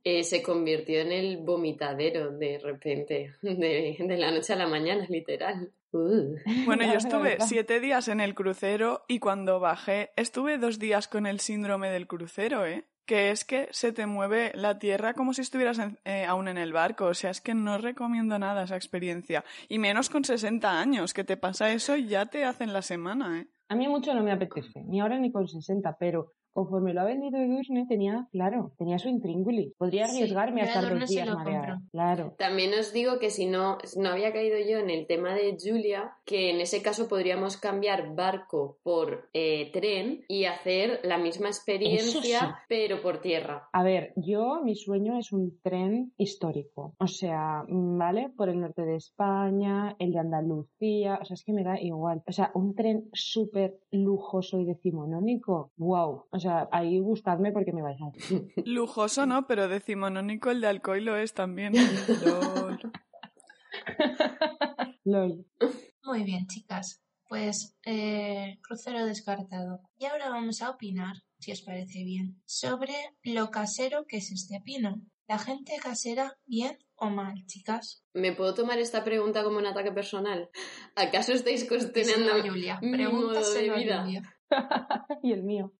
[0.04, 5.72] eh, se convirtió en el vomitadero de repente, de, la noche a la mañana, literal.
[5.91, 6.36] Uh.
[6.65, 11.26] Bueno, yo estuve siete días en el crucero y cuando bajé estuve dos días con
[11.26, 12.86] el síndrome del crucero, ¿eh?
[13.06, 16.74] Que es que se te mueve la tierra como si estuvieras eh, aún en el
[16.74, 17.06] barco.
[17.06, 19.46] O sea, es que no recomiendo nada esa experiencia.
[19.70, 23.41] Y menos con 60 años, que te pasa eso y ya te hacen la semana,
[23.41, 23.48] ¿eh?
[23.68, 27.04] A mí mucho no me apetece, ni ahora ni con 60, pero conforme lo ha
[27.04, 29.74] vendido Edurne, tenía, claro, tenía su intríngulis.
[29.78, 31.82] Podría arriesgarme a estar dos días mareada.
[31.91, 32.34] Claro.
[32.38, 36.15] También os digo que si no, no había caído yo en el tema de Julia,
[36.26, 42.60] que en ese caso podríamos cambiar barco por eh, tren y hacer la misma experiencia,
[42.70, 43.68] pero por tierra.
[43.74, 46.96] A ver, yo, mi sueño es un tren histórico.
[47.00, 48.30] O sea, ¿vale?
[48.30, 52.24] Por el norte de España, el de Andalucía, o sea, es que me da igual.
[52.26, 55.74] O sea, un tren súper lujoso y decimonónico.
[55.76, 56.24] ¡Wow!
[56.32, 58.12] O sea, ahí buscadme porque me vais a...
[58.66, 59.48] Lujoso, ¿no?
[59.48, 61.74] Pero decimonónico el de alcohol lo es también.
[65.04, 65.46] Lol.
[66.04, 67.02] Muy bien, chicas.
[67.28, 69.82] Pues eh, crucero descartado.
[69.98, 74.62] Y ahora vamos a opinar, si os parece bien, sobre lo casero que es este
[74.64, 75.02] pino.
[75.28, 78.04] ¿La gente casera bien o mal, chicas?
[78.14, 80.50] ¿Me puedo tomar esta pregunta como un ataque personal?
[80.96, 82.34] ¿Acaso estáis cuestionando
[82.82, 84.00] mi modo de vida?
[85.24, 85.74] y el mío.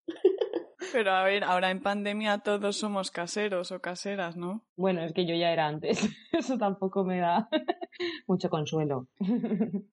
[0.92, 4.64] Pero a ver, ahora en pandemia todos somos caseros o caseras, ¿no?
[4.76, 5.98] Bueno, es que yo ya era antes.
[6.32, 7.50] Eso tampoco me da
[8.28, 9.08] mucho consuelo.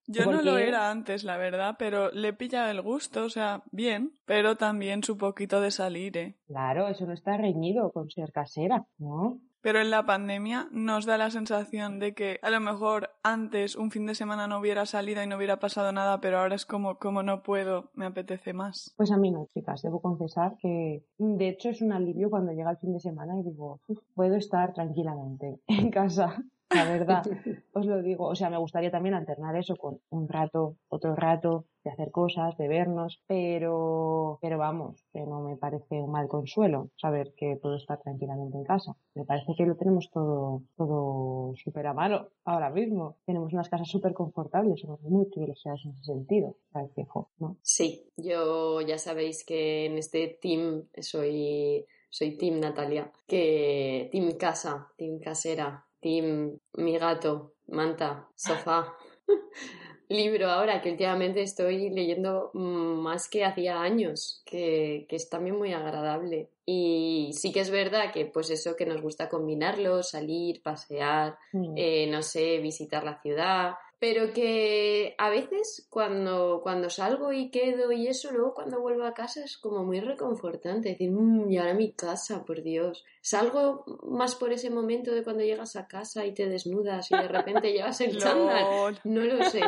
[0.07, 4.12] Yo no lo era antes, la verdad, pero le pilla el gusto, o sea, bien,
[4.24, 6.37] pero también su poquito de salir, ¿eh?
[6.46, 9.38] Claro, eso no está reñido con ser casera, ¿no?
[9.62, 13.90] Pero en la pandemia nos da la sensación de que a lo mejor antes un
[13.90, 16.98] fin de semana no hubiera salido y no hubiera pasado nada, pero ahora es como,
[16.98, 18.92] como no puedo, me apetece más.
[18.96, 22.70] Pues a mí no, chicas, debo confesar que de hecho es un alivio cuando llega
[22.70, 23.81] el fin de semana y digo,
[24.14, 27.22] puedo estar tranquilamente en casa la verdad,
[27.72, 28.27] os lo digo.
[28.27, 32.57] O sea, me gustaría también alternar eso con un rato, otro rato, de hacer cosas,
[32.57, 37.77] de vernos, pero, pero vamos, que no me parece un mal consuelo saber que puedo
[37.77, 38.96] estar tranquilamente en casa.
[39.14, 43.16] Me parece que lo tenemos todo, todo súper a mano ahora mismo.
[43.27, 46.57] Tenemos unas casas súper confortables, somos muy privilegiados en ese sentido.
[46.70, 47.07] Parece,
[47.38, 47.57] ¿no?
[47.62, 54.92] Sí, yo ya sabéis que en este team soy soy Team Natalia, que Team Casa,
[54.98, 58.95] Team Casera, Team Mi Gato, Manta, Sofá.
[60.09, 65.73] Libro ahora que últimamente estoy leyendo más que hacía años, que, que, es también muy
[65.73, 66.51] agradable.
[66.67, 71.75] Y sí que es verdad que pues eso que nos gusta combinarlo, salir, pasear, mm.
[71.77, 77.93] eh, no sé, visitar la ciudad, pero que a veces cuando, cuando salgo y quedo
[77.93, 81.73] y eso, luego cuando vuelvo a casa es como muy reconfortante, decir, mmm, y ahora
[81.73, 83.05] mi casa, por Dios.
[83.21, 87.29] Salgo más por ese momento de cuando llegas a casa y te desnudas y de
[87.29, 88.99] repente llevas el chándal.
[89.05, 89.62] No lo sé.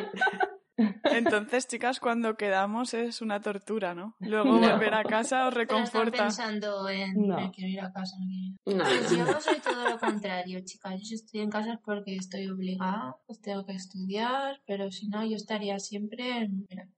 [0.77, 4.17] Entonces, chicas, cuando quedamos es una tortura, ¿no?
[4.21, 6.25] Luego volver a casa os reconforta.
[6.25, 7.53] pensando en no.
[7.53, 8.17] quiero ir a casa,
[8.65, 11.01] no pues yo no soy todo lo contrario, chicas.
[11.03, 15.25] Yo estoy en casa es porque estoy obligada, pues tengo que estudiar, pero si no,
[15.25, 16.49] yo estaría siempre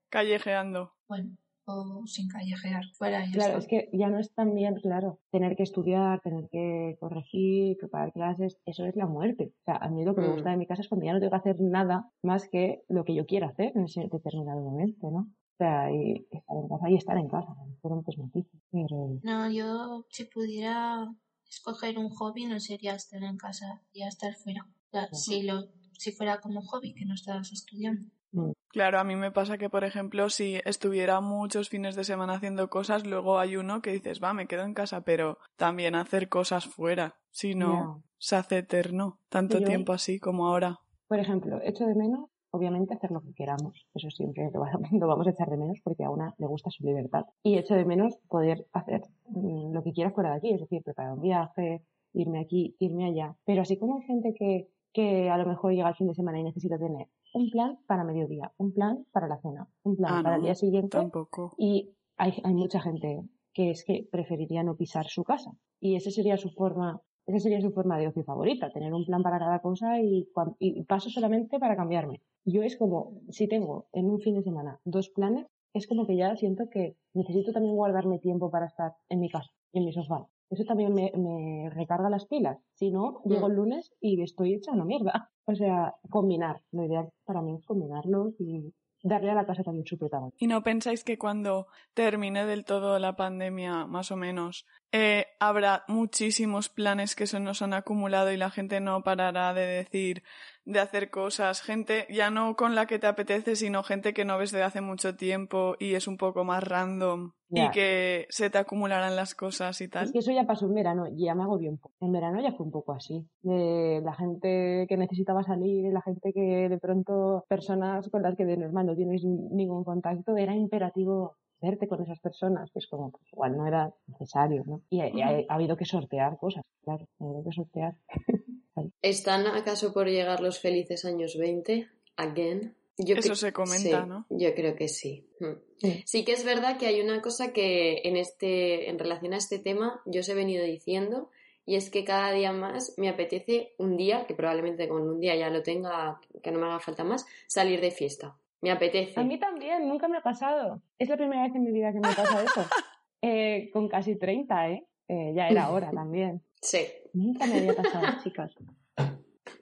[0.08, 0.94] callejeando.
[1.08, 1.36] Bueno,
[1.66, 3.24] o sin callejear fuera.
[3.32, 7.76] claro, es que ya no es tan bien, claro, tener que estudiar, tener que corregir,
[7.78, 9.52] preparar clases, eso es la muerte.
[9.60, 10.52] O sea, a mí lo que me gusta mm.
[10.52, 13.14] de mi casa es cuando ya no tengo que hacer nada más que lo que
[13.14, 15.18] yo quiera hacer en ese determinado momento, ¿no?
[15.18, 18.62] O sea, y estar en casa y estar en casa, fueron pues noticias.
[18.70, 19.18] Pero...
[19.22, 21.08] No, yo si pudiera
[21.48, 24.66] escoger un hobby no sería estar en casa, y estar fuera.
[25.12, 28.10] si, lo, si fuera como hobby, que no estabas estudiando.
[28.32, 28.52] Mm.
[28.68, 32.68] Claro, a mí me pasa que, por ejemplo, si estuviera muchos fines de semana haciendo
[32.68, 36.66] cosas, luego hay uno que dices, va, me quedo en casa, pero también hacer cosas
[36.66, 40.80] fuera, si no, se hace eterno, tanto tiempo así como ahora.
[41.08, 43.86] Por ejemplo, echo de menos obviamente hacer lo que queramos.
[43.94, 44.50] Eso siempre
[44.92, 47.26] lo vamos a echar de menos porque a una le gusta su libertad.
[47.42, 50.82] Y echo de menos poder hacer mm, lo que quiera fuera de aquí, es decir,
[50.82, 53.36] preparar un viaje, irme aquí, irme allá.
[53.44, 56.40] Pero así como hay gente que, que a lo mejor llega el fin de semana
[56.40, 60.22] y necesita tener un plan para mediodía, un plan para la cena, un plan ah,
[60.22, 60.96] para el día siguiente.
[60.96, 61.54] Tampoco.
[61.58, 63.22] Y hay, hay mucha gente
[63.52, 65.50] que es que preferiría no pisar su casa.
[65.78, 69.22] Y esa sería su forma esa sería su forma de ocio favorita, tener un plan
[69.22, 70.28] para cada cosa y,
[70.60, 72.22] y, paso solamente para cambiarme.
[72.44, 75.44] Yo es como, si tengo en un fin de semana dos planes,
[75.74, 79.50] es como que ya siento que necesito también guardarme tiempo para estar en mi casa,
[79.72, 80.28] en mi sofá.
[80.50, 82.58] Eso también me, me recarga las pilas.
[82.74, 85.30] Si no, llego el lunes y estoy hecha una mierda.
[85.44, 86.62] O sea, combinar.
[86.72, 90.36] Lo ideal para mí es combinarlos y darle a la casa también su protagonismo.
[90.38, 95.84] ¿Y no pensáis que cuando termine del todo la pandemia, más o menos, eh, habrá
[95.88, 100.22] muchísimos planes que se nos han acumulado y la gente no parará de decir,
[100.64, 104.38] de hacer cosas, gente ya no con la que te apetece, sino gente que no
[104.38, 108.58] ves de hace mucho tiempo y es un poco más random y que se te
[108.58, 110.04] acumularán las cosas y tal.
[110.04, 111.78] Es que eso ya pasó en verano y ya me hago bien.
[112.00, 113.24] En verano ya fue un poco así.
[113.42, 118.44] De la gente que necesitaba salir, la gente que de pronto, personas con las que
[118.44, 123.10] de normal no tienes ningún contacto, era imperativo verte con esas personas, que es como,
[123.10, 124.82] pues, igual no era necesario, ¿no?
[124.90, 125.10] Y ha,
[125.48, 127.96] ha habido que sortear cosas, claro, ha habido que sortear.
[129.02, 131.88] ¿Están acaso por llegar los felices años 20?
[132.16, 132.76] Again.
[132.98, 134.26] Eso se comenta, ¿no?
[134.30, 135.28] Yo creo que sí.
[135.38, 135.58] Hmm.
[135.78, 136.02] sí.
[136.06, 139.58] Sí que es verdad que hay una cosa que en este, en relación a este
[139.58, 141.30] tema, yo os he venido diciendo,
[141.66, 145.36] y es que cada día más me apetece un día, que probablemente con un día
[145.36, 148.38] ya lo tenga, que no me haga falta más, salir de fiesta.
[148.66, 149.20] Me apetece.
[149.20, 150.82] A mí también, nunca me ha pasado.
[150.98, 152.64] Es la primera vez en mi vida que me pasa eso.
[153.22, 154.86] Eh, con casi 30, ¿eh?
[155.08, 155.32] ¿eh?
[155.34, 156.44] Ya era hora también.
[156.60, 156.86] Sí.
[157.14, 158.52] Nunca me había pasado, chicas.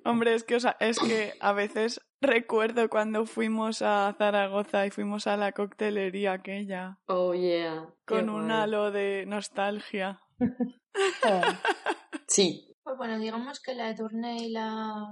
[0.05, 4.90] Hombre, es que, o sea, es que a veces recuerdo cuando fuimos a Zaragoza y
[4.90, 6.99] fuimos a la coctelería aquella.
[7.07, 7.88] Oh, yeah.
[8.07, 10.21] Con un halo de nostalgia.
[12.27, 12.75] sí.
[12.83, 15.07] Pues bueno, digamos que la Edurne y la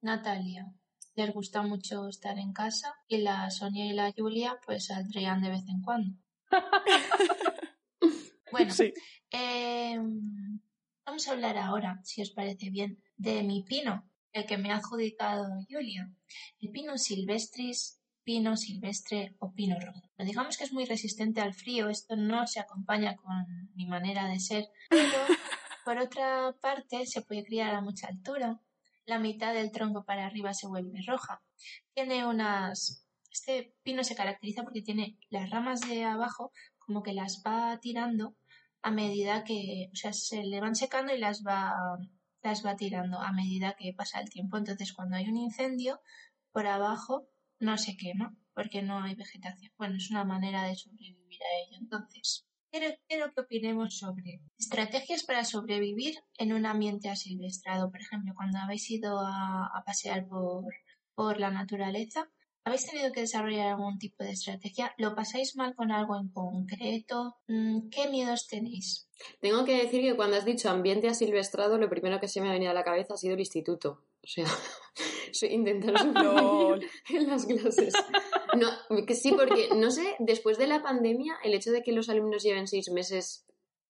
[0.00, 0.72] Natalia
[1.14, 5.50] les gusta mucho estar en casa y la Sonia y la Julia pues saldrían de
[5.50, 6.16] vez en cuando.
[8.52, 8.92] bueno, sí.
[9.30, 9.98] eh,
[11.04, 14.76] Vamos a hablar ahora, si os parece bien, de mi pino, el que me ha
[14.76, 16.08] adjudicado Julia.
[16.60, 20.00] El pino silvestris, pino silvestre o pino rojo.
[20.18, 23.34] Digamos que es muy resistente al frío, esto no se acompaña con
[23.74, 25.18] mi manera de ser, pero
[25.84, 28.60] por otra parte se puede criar a mucha altura.
[29.04, 31.42] La mitad del tronco para arriba se vuelve roja.
[31.94, 33.06] Tiene unas...
[33.30, 38.36] Este pino se caracteriza porque tiene las ramas de abajo como que las va tirando
[38.82, 41.72] a medida que, o sea, se le van secando y las va,
[42.42, 44.58] las va tirando a medida que pasa el tiempo.
[44.58, 46.00] Entonces, cuando hay un incendio,
[46.52, 49.72] por abajo no se quema porque no hay vegetación.
[49.78, 51.78] Bueno, es una manera de sobrevivir a ello.
[51.80, 57.90] Entonces, quiero, que opinemos sobre estrategias para sobrevivir en un ambiente asilvestrado.
[57.90, 60.26] Por ejemplo, cuando habéis ido a, pasear
[61.14, 62.30] por la naturaleza,
[62.64, 64.94] ¿Habéis tenido que desarrollar algún tipo de estrategia?
[64.96, 67.36] ¿Lo pasáis mal con algo en concreto?
[67.48, 69.08] Mm, ¿Qué miedos tenéis?
[69.40, 72.52] Tengo que decir que cuando has dicho ambiente asilvestrado, lo primero que se me ha
[72.52, 74.04] venido a la cabeza ha sido el instituto.
[74.22, 74.46] O sea,
[75.50, 75.94] intentar
[77.10, 77.94] en las clases.
[78.56, 78.70] No,
[79.06, 82.44] que sí, porque no sé, después de la pandemia, el hecho de que los alumnos
[82.44, 83.44] lleven seis meses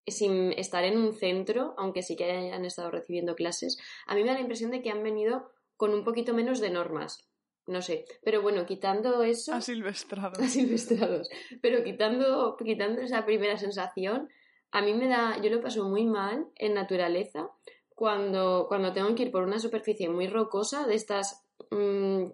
[0.07, 4.29] sin estar en un centro, aunque sí que hayan estado recibiendo clases, a mí me
[4.29, 7.29] da la impresión de que han venido con un poquito menos de normas
[7.67, 9.55] no sé, pero bueno, quitando eso...
[9.55, 10.39] Asilvestrados.
[10.41, 11.29] Asilvestrados.
[11.61, 14.29] Pero quitando, quitando esa primera sensación,
[14.73, 17.51] a mí me da, yo lo paso muy mal en naturaleza
[17.95, 22.25] cuando, cuando tengo que ir por una superficie muy rocosa, de estas mm,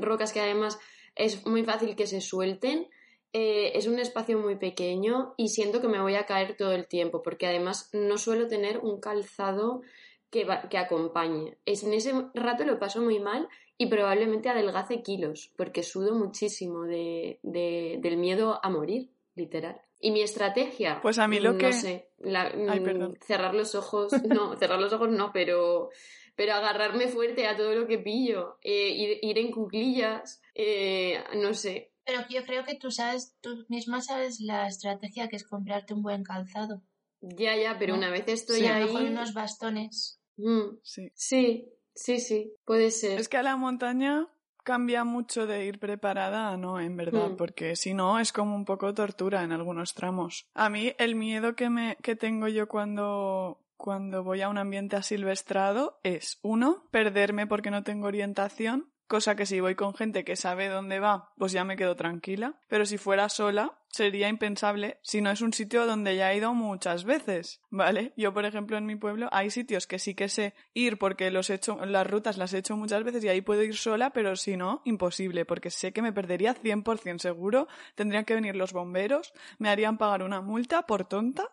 [0.00, 0.78] rocas que además
[1.14, 2.88] es muy fácil que se suelten.
[3.32, 6.86] Eh, es un espacio muy pequeño y siento que me voy a caer todo el
[6.86, 9.82] tiempo, porque además no suelo tener un calzado
[10.30, 11.58] que, que acompañe.
[11.64, 16.82] Es, en ese rato lo paso muy mal y probablemente adelgace kilos, porque sudo muchísimo
[16.84, 19.80] de, del miedo a morir, literal.
[19.98, 21.00] Y mi estrategia.
[21.00, 21.66] Pues a mí lo que.
[21.66, 22.08] No sé.
[22.18, 24.12] Mm, cerrar los ojos.
[24.28, 25.90] No, cerrar los ojos no, pero.
[26.36, 28.58] Pero agarrarme fuerte a todo lo que pillo.
[28.60, 30.42] Eh, ir, en cuclillas.
[30.54, 31.92] Eh, no sé.
[32.04, 36.02] Pero yo creo que tú sabes, tú misma sabes la estrategia que es comprarte un
[36.02, 36.82] buen calzado.
[37.20, 38.94] Ya, ya, pero una vez estoy sí, ahí.
[38.94, 40.20] unos bastones.
[40.36, 41.10] Mm, sí.
[41.14, 43.18] Sí, sí, sí, puede ser.
[43.18, 44.28] Es que a la montaña
[44.64, 47.36] cambia mucho de ir preparada no, en verdad, mm.
[47.36, 50.46] porque si no es como un poco tortura en algunos tramos.
[50.54, 54.96] A mí el miedo que me que tengo yo cuando cuando voy a un ambiente
[54.96, 60.36] asilvestrado es uno, perderme porque no tengo orientación cosa que si voy con gente que
[60.36, 65.20] sabe dónde va, pues ya me quedo tranquila, pero si fuera sola sería impensable si
[65.20, 68.12] no es un sitio donde ya he ido muchas veces, ¿vale?
[68.16, 71.48] Yo, por ejemplo, en mi pueblo hay sitios que sí que sé ir porque los
[71.50, 74.34] he hecho, las rutas las he hecho muchas veces y ahí puedo ir sola, pero
[74.36, 79.32] si no, imposible, porque sé que me perdería 100% seguro, tendrían que venir los bomberos,
[79.58, 81.44] me harían pagar una multa por tonta,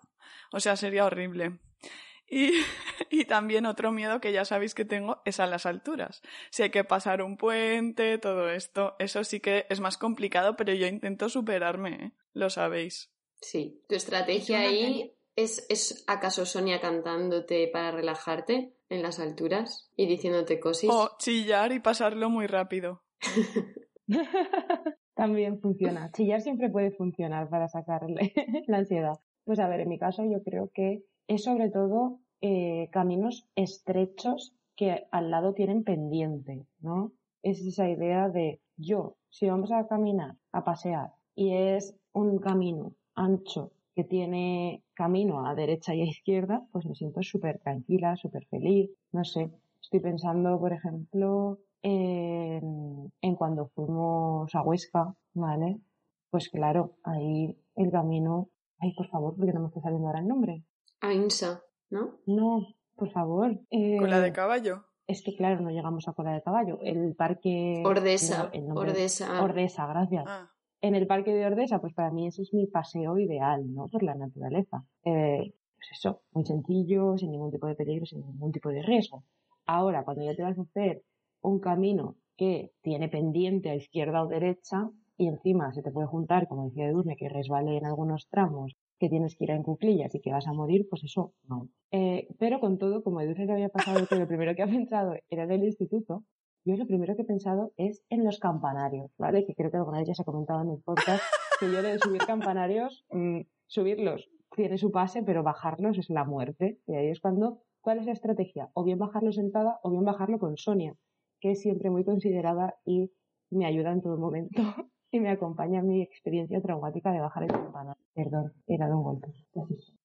[0.52, 1.60] o sea, sería horrible.
[2.32, 2.52] Y,
[3.12, 6.22] y, también otro miedo que ya sabéis que tengo es a las alturas.
[6.50, 10.74] Si hay que pasar un puente, todo esto, eso sí que es más complicado, pero
[10.74, 12.12] yo intento superarme, ¿eh?
[12.34, 13.12] lo sabéis.
[13.42, 20.06] Sí, tu estrategia ahí es, es acaso Sonia cantándote para relajarte en las alturas y
[20.06, 20.90] diciéndote cosas.
[20.90, 23.04] O chillar y pasarlo muy rápido.
[25.16, 26.12] También funciona.
[26.12, 28.34] Chillar siempre puede funcionar para sacarle
[28.68, 29.20] la ansiedad.
[29.44, 31.04] Pues a ver, en mi caso yo creo que
[31.36, 37.14] es sobre todo eh, caminos estrechos que al lado tienen pendiente, ¿no?
[37.42, 42.96] Es esa idea de yo, si vamos a caminar, a pasear, y es un camino
[43.16, 48.46] ancho que tiene camino a derecha y a izquierda, pues me siento súper tranquila, súper
[48.48, 48.90] feliz.
[49.14, 49.52] No sé,
[49.82, 55.80] estoy pensando, por ejemplo, en, en, cuando fuimos a Huesca, ¿vale?
[56.30, 58.50] Pues claro, ahí el camino.
[58.80, 60.64] Ay, por favor, porque no me está saliendo ahora el nombre.
[61.02, 62.20] Ainsa, ¿no?
[62.26, 63.60] No, por favor.
[63.70, 64.86] Eh, ¿Cola de caballo?
[65.08, 66.80] Es que claro, no llegamos a cola de caballo.
[66.82, 67.84] El parque...
[67.86, 68.52] Ordesa.
[68.74, 69.44] Ordesa.
[69.44, 70.26] Ordesa, gracias.
[70.28, 70.50] Ah.
[70.80, 73.88] En el parque de Ordesa, pues para mí ese es mi paseo ideal, ¿no?
[73.88, 74.86] Por la naturaleza.
[75.04, 79.26] Eh, pues eso, muy sencillo, sin ningún tipo de peligro, sin ningún tipo de riesgo.
[79.66, 81.04] Ahora, cuando ya te vas a hacer
[81.42, 86.48] un camino que tiene pendiente a izquierda o derecha y encima se te puede juntar,
[86.48, 90.22] como decía Edurne, que resbale en algunos tramos que tienes que ir en cuclillas y
[90.22, 91.70] que vas a morir, pues eso no.
[91.90, 95.16] Eh, pero con todo, como Edurne le había pasado que lo primero que ha pensado
[95.28, 96.24] era del instituto,
[96.64, 99.44] yo lo primero que he pensado es en los campanarios, ¿vale?
[99.44, 101.24] Que creo que alguna vez ya se ha comentado en el podcast
[101.60, 106.80] que yo de subir campanarios, mm, subirlos tiene su pase, pero bajarlos es la muerte.
[106.86, 108.70] Y ahí es cuando, ¿cuál es la estrategia?
[108.74, 110.96] O bien bajarlo sentada o bien bajarlo con Sonia,
[111.40, 113.12] que es siempre muy considerada y
[113.50, 114.62] me ayuda en todo momento
[115.12, 117.98] y me acompaña mi experiencia traumática de bajar el campana.
[118.14, 119.28] Perdón, era de un golpe.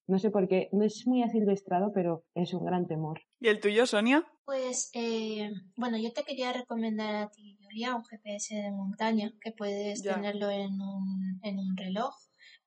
[0.08, 3.20] No sé por qué, no es muy asilvestrado, pero es un gran temor.
[3.40, 4.26] ¿Y el tuyo, Sonia?
[4.44, 9.52] Pues, eh, bueno, yo te quería recomendar a ti, Julia, un GPS de montaña, que
[9.52, 12.14] puedes tenerlo en un, en un reloj,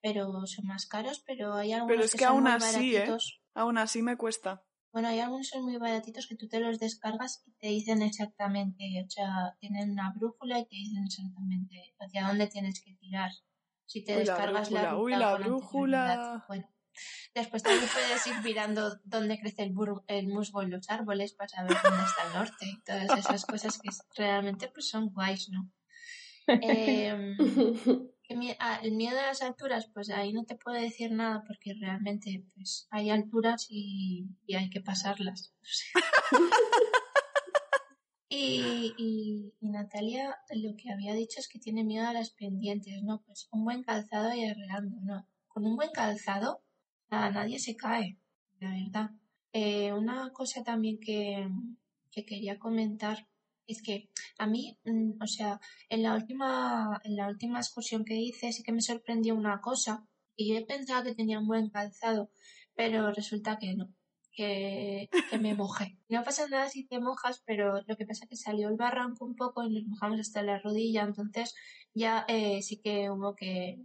[0.01, 3.05] pero son más caros, pero hay algunos pero es que, aún así, ¿eh?
[3.53, 4.63] Aún así me cuesta.
[4.91, 8.83] Bueno, hay algunos son muy baratitos que tú te los descargas y te dicen exactamente,
[9.05, 13.31] o sea, tienen una brújula y te dicen exactamente hacia dónde tienes que tirar.
[13.85, 16.45] Si te descargas la, brújula, uy, la brújula.
[16.47, 16.67] Bueno,
[17.35, 19.75] después también puedes ir mirando dónde crece el,
[20.07, 23.79] el, musgo en los árboles para saber dónde está el norte y todas esas cosas
[23.79, 25.71] que realmente pues son guays, ¿no?
[26.63, 27.35] Eh,
[28.29, 32.87] el miedo a las alturas, pues ahí no te puedo decir nada porque realmente pues
[32.91, 35.53] hay alturas y, hay que pasarlas.
[38.29, 43.23] y, y, Natalia lo que había dicho es que tiene miedo a las pendientes, ¿no?
[43.25, 45.27] Pues un buen calzado y arreglando, ¿no?
[45.47, 46.61] Con un buen calzado
[47.09, 48.19] a nadie se cae,
[48.59, 49.09] la verdad.
[49.51, 51.49] Eh, una cosa también que,
[52.11, 53.27] que quería comentar
[53.73, 55.59] es que a mí, mm, o sea,
[55.89, 60.07] en la última, en la última excursión que hice sí que me sorprendió una cosa,
[60.35, 62.31] y yo pensaba que tenía un buen calzado,
[62.75, 63.93] pero resulta que no,
[64.31, 65.97] que, que me mojé.
[66.09, 69.25] No pasa nada si te mojas, pero lo que pasa es que salió el barranco
[69.25, 71.53] un poco y nos mojamos hasta la rodilla, entonces
[71.93, 73.79] ya eh, sí que hubo que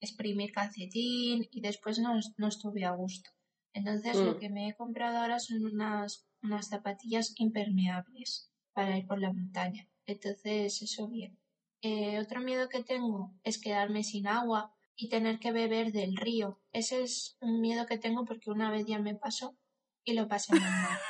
[0.00, 3.30] exprimir calcetín y después no, no estuve a gusto.
[3.74, 4.38] Entonces lo mm.
[4.38, 9.88] que me he comprado ahora son unas, unas zapatillas impermeables para ir por la montaña.
[10.06, 11.38] Entonces, eso bien.
[11.82, 16.60] Eh, otro miedo que tengo es quedarme sin agua y tener que beber del río.
[16.72, 19.56] Ese es un miedo que tengo porque una vez ya me pasó
[20.04, 20.98] y lo pasé muy mal.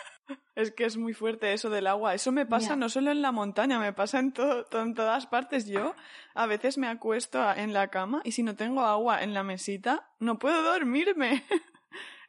[0.55, 2.15] Es que es muy fuerte eso del agua.
[2.15, 4.33] Eso me pasa no solo en la montaña, me pasa en,
[4.73, 5.67] en todas partes.
[5.67, 5.95] Yo
[6.35, 10.11] a veces me acuesto en la cama y si no tengo agua en la mesita,
[10.21, 11.43] no puedo dormirme.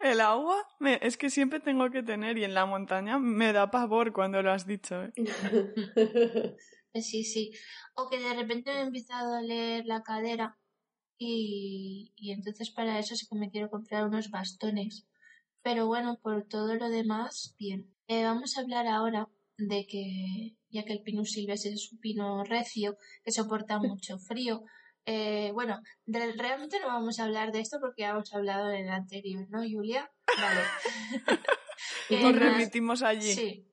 [0.04, 0.68] El agua
[1.02, 4.52] es que siempre tengo que tener y en la montaña me da pavor cuando lo
[4.52, 5.02] has dicho.
[5.04, 5.14] ¿eh?
[6.96, 7.52] Sí, sí.
[7.96, 10.60] O que de repente me he empezado a doler la cadera
[11.18, 15.08] y, y entonces para eso sí que me quiero comprar unos bastones.
[15.64, 17.96] Pero bueno, por todo lo demás, bien.
[18.08, 19.28] Eh, vamos a hablar ahora
[19.58, 24.64] de que, ya que el Pinus silvestre es un pino recio que soporta mucho frío,
[25.06, 28.92] eh, bueno, realmente no vamos a hablar de esto porque ya hemos hablado en el
[28.92, 30.10] anterior, ¿no, Julia?
[30.38, 30.62] Vale.
[32.22, 33.34] Nos remitimos allí.
[33.34, 33.68] Sí.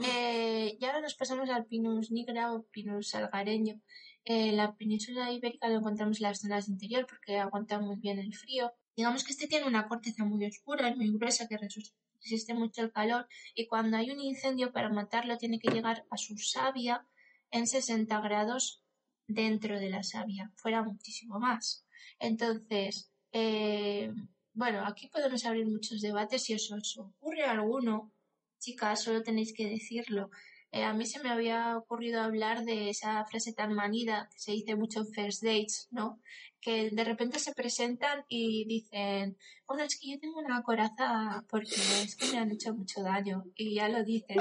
[0.00, 3.80] Eh, y ahora nos pasamos al Pinus nigra o Pinus salgareño.
[4.24, 8.34] Eh, la península ibérica lo encontramos en las zonas interior porque aguanta muy bien el
[8.34, 8.72] frío.
[8.96, 12.92] Digamos que este tiene una corteza muy oscura, y muy gruesa, que resiste mucho el
[12.92, 17.06] calor y cuando hay un incendio para matarlo tiene que llegar a su savia
[17.50, 18.82] en 60 grados
[19.28, 21.84] dentro de la savia, fuera muchísimo más.
[22.18, 24.12] Entonces, eh,
[24.54, 26.42] bueno, aquí podemos abrir muchos debates.
[26.42, 28.10] Si os, ocurre alguno,
[28.58, 30.30] chicas, solo tenéis que decirlo.
[30.70, 34.52] Eh, a mí se me había ocurrido hablar de esa frase tan manida que se
[34.52, 36.20] dice mucho en first dates, ¿no?
[36.60, 41.74] Que de repente se presentan y dicen, bueno, es que yo tengo una coraza porque
[42.02, 43.44] es que me han hecho mucho daño.
[43.54, 44.36] Y ya lo dicen.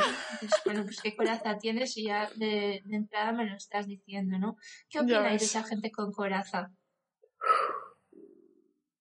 [0.65, 4.57] bueno, pues qué coraza tienes y ya de, entrada me lo estás diciendo, ¿no?
[4.89, 6.71] ¿Qué opináis de esa gente con coraza?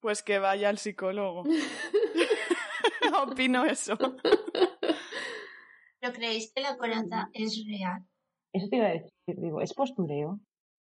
[0.00, 1.44] Pues que vaya al psicólogo.
[3.22, 3.96] Opino eso.
[6.00, 8.04] ¿Pero creéis que la coraza es real?
[8.52, 10.40] Eso te iba a decir, digo, ¿es postureo?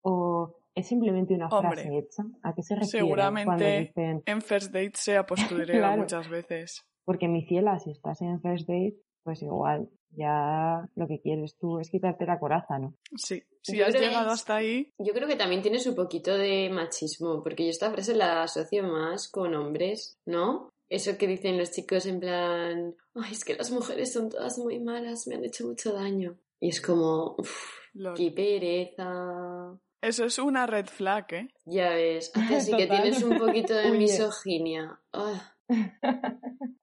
[0.01, 2.23] ¿O es simplemente una frase hecha?
[2.43, 3.05] ¿A qué se refiere?
[3.05, 3.91] Seguramente
[4.25, 6.81] en first date sea postureo muchas veces.
[7.05, 11.79] Porque mi ciela, si estás en first date, pues igual, ya lo que quieres tú
[11.79, 12.95] es quitarte la coraza, ¿no?
[13.15, 14.91] Sí, si has llegado hasta ahí.
[14.97, 18.83] Yo creo que también tiene su poquito de machismo, porque yo esta frase la asocio
[18.83, 20.69] más con hombres, ¿no?
[20.89, 24.79] Eso que dicen los chicos en plan, ay, es que las mujeres son todas muy
[24.79, 26.37] malas, me han hecho mucho daño.
[26.59, 27.79] Y es como, uff,
[28.15, 29.79] qué pereza.
[30.01, 31.53] Eso es una red flag, ¿eh?
[31.65, 34.99] Ya ves, así que tienes un poquito de misoginia.
[35.13, 35.55] Ah.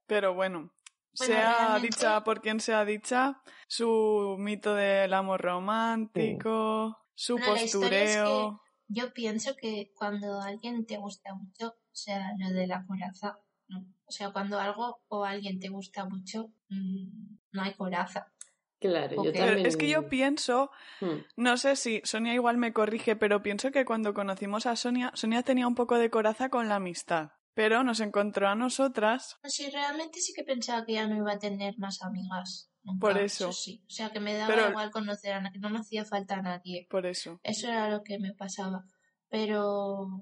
[0.06, 0.72] Pero bueno,
[1.12, 8.60] sea dicha por quien sea dicha, su mito del amor romántico, su postureo.
[8.88, 14.12] yo pienso que cuando alguien te gusta mucho, o sea, lo de la coraza, o
[14.12, 18.32] sea, cuando algo o alguien te gusta mucho, mm, no hay coraza.
[18.78, 19.66] Claro, yo también...
[19.66, 21.24] Es que yo pienso, hmm.
[21.36, 25.42] no sé si Sonia igual me corrige, pero pienso que cuando conocimos a Sonia, Sonia
[25.42, 27.30] tenía un poco de coraza con la amistad.
[27.54, 29.38] Pero nos encontró a nosotras.
[29.44, 32.70] Sí, realmente sí que pensaba que ya no iba a tener más amigas.
[33.00, 33.50] Por eso.
[33.50, 33.82] sí.
[33.88, 36.42] O sea, que me daba igual conocer a nadie, que no me hacía falta a
[36.42, 36.86] nadie.
[36.90, 37.40] Por eso.
[37.42, 38.84] Eso era lo que me pasaba.
[39.30, 40.20] Pero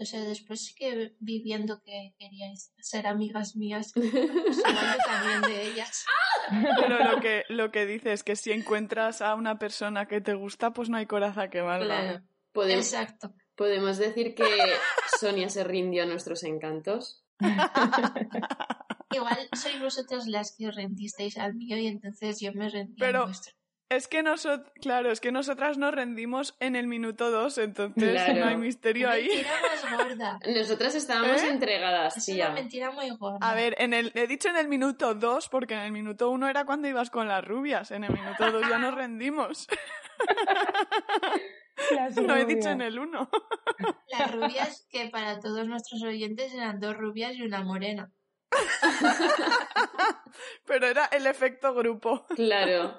[0.00, 5.68] o sea, después sí que vi viendo que queríais ser amigas mías, pues también de
[5.68, 6.06] ellas.
[6.80, 10.32] Pero lo que, lo que dice es que si encuentras a una persona que te
[10.32, 11.84] gusta, pues no hay coraza que valga.
[11.84, 12.22] Claro,
[12.52, 13.34] podemos, exacto.
[13.54, 14.48] Podemos decir que
[15.20, 17.22] Sonia se rindió a nuestros encantos.
[19.12, 23.24] Igual sois vosotras las que os rendisteis al mío y entonces yo me rendí al
[23.24, 23.52] vuestro.
[23.90, 28.44] Es que nosotros, claro, es que nosotras nos rendimos en el minuto dos, entonces no
[28.44, 29.26] hay misterio ahí.
[29.26, 30.38] Mentira más gorda.
[30.56, 31.48] Nosotras estábamos ¿Eh?
[31.48, 33.38] entregadas, es una mentira muy gorda.
[33.40, 36.48] A ver, en el, he dicho en el minuto dos porque en el minuto uno
[36.48, 39.66] era cuando ibas con las rubias, en el minuto dos ya nos rendimos.
[42.22, 43.28] no he dicho en el uno.
[44.08, 48.12] Las rubias que para todos nuestros oyentes eran dos rubias y una morena.
[50.66, 52.26] Pero era el efecto grupo.
[52.34, 52.98] Claro.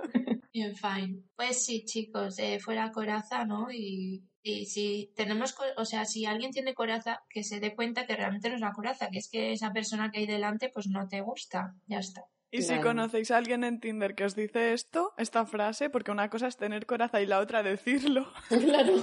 [0.54, 3.72] En fin, pues sí, chicos, eh, fuera coraza, ¿no?
[3.72, 8.16] Y, y si tenemos, o sea, si alguien tiene coraza, que se dé cuenta que
[8.16, 11.08] realmente no es una coraza, que es que esa persona que hay delante, pues no
[11.08, 12.26] te gusta, ya está.
[12.54, 16.30] Y si conocéis a alguien en Tinder que os dice esto, esta frase, porque una
[16.30, 18.32] cosa es tener coraza y la otra decirlo.
[18.50, 18.96] Claro.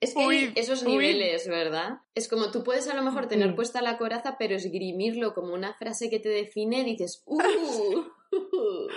[0.00, 1.98] Es que esos niveles, ¿verdad?
[2.14, 5.74] Es como tú puedes a lo mejor tener puesta la coraza, pero esgrimirlo como una
[5.74, 8.04] frase que te define, dices, ¡uh!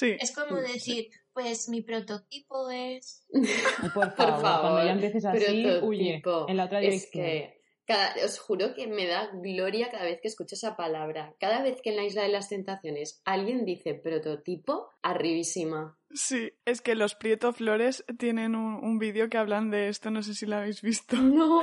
[0.00, 3.26] Es como decir, pues mi prototipo es.
[3.94, 7.24] Por favor, cuando ya empieces así, huye en la otra dirección.
[7.26, 7.50] Es
[7.84, 11.34] que os juro que me da gloria cada vez que escucho esa palabra.
[11.38, 15.98] Cada vez que en la Isla de las Tentaciones alguien dice prototipo, arribísima.
[16.14, 20.22] Sí, es que los Prieto Flores tienen un, un vídeo que hablan de esto, no
[20.22, 21.16] sé si lo habéis visto.
[21.16, 21.62] No.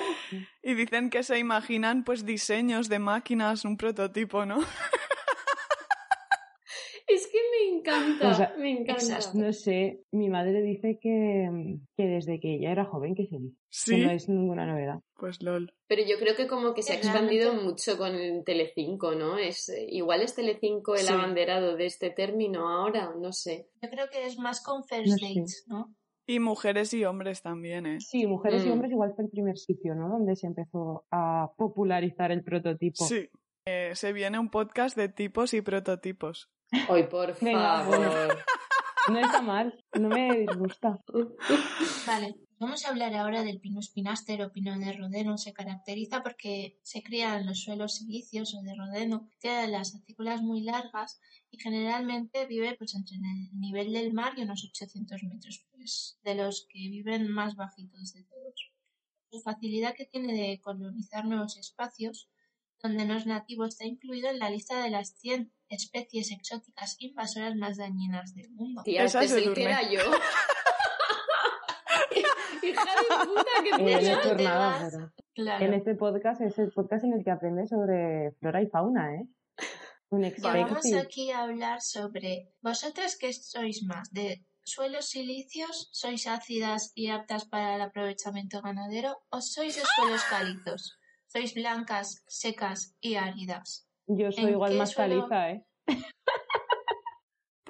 [0.64, 4.60] Y dicen que se imaginan pues diseños de máquinas, un prototipo, ¿no?
[7.80, 9.20] Encanta, me encanta.
[9.34, 13.58] No sé, mi madre dice que, que desde que ella era joven que se dice.
[13.70, 13.96] ¿Sí?
[13.96, 15.00] Que no es ninguna novedad.
[15.16, 15.74] Pues lol.
[15.88, 19.38] Pero yo creo que como que se ha expandido mucho con el Telecinco, ¿no?
[19.38, 23.70] Es, igual es Telecinco el abanderado de este término ahora, no sé.
[23.82, 25.94] Yo creo que es más con First Dates, ¿no?
[26.28, 27.98] Y mujeres y hombres también, ¿eh?
[28.00, 28.72] Sí, mujeres y mm.
[28.74, 30.10] hombres igual fue el primer sitio, ¿no?
[30.10, 33.04] Donde se empezó a popularizar el prototipo.
[33.06, 33.30] Sí.
[33.66, 36.52] Eh, se viene un podcast de tipos y prototipos.
[36.88, 38.38] Hoy, por favor.
[39.10, 41.00] No está mal, no me disgusta.
[42.06, 45.38] Vale, vamos a hablar ahora del Pinus pinaster o pino de rodeno.
[45.38, 50.44] Se caracteriza porque se cría en los suelos silíceos o de rodeno, tiene las acículas
[50.44, 55.66] muy largas y generalmente vive pues entre el nivel del mar y unos 800 metros,
[55.72, 58.74] pues de los que viven más bajitos de todos.
[59.32, 62.30] Su facilidad que tiene de colonizar nuevos espacios
[62.82, 67.56] donde no es nativo está incluido en la lista de las 100 especies exóticas invasoras
[67.56, 68.82] más dañinas del mundo.
[68.84, 70.00] Tía, este es el que era yo.
[72.62, 75.12] Hija de puta, que nada,
[75.60, 79.28] En este podcast es el podcast en el que aprendes sobre flora y fauna, ¿eh?
[80.12, 87.10] Vamos aquí a hablar sobre vosotras que sois más de suelos silicios, sois ácidas y
[87.10, 90.98] aptas para el aprovechamiento ganadero o sois de suelos calizos.
[91.28, 93.89] Sois blancas, secas y áridas.
[94.10, 95.66] Yo soy igual más caliza, ¿eh?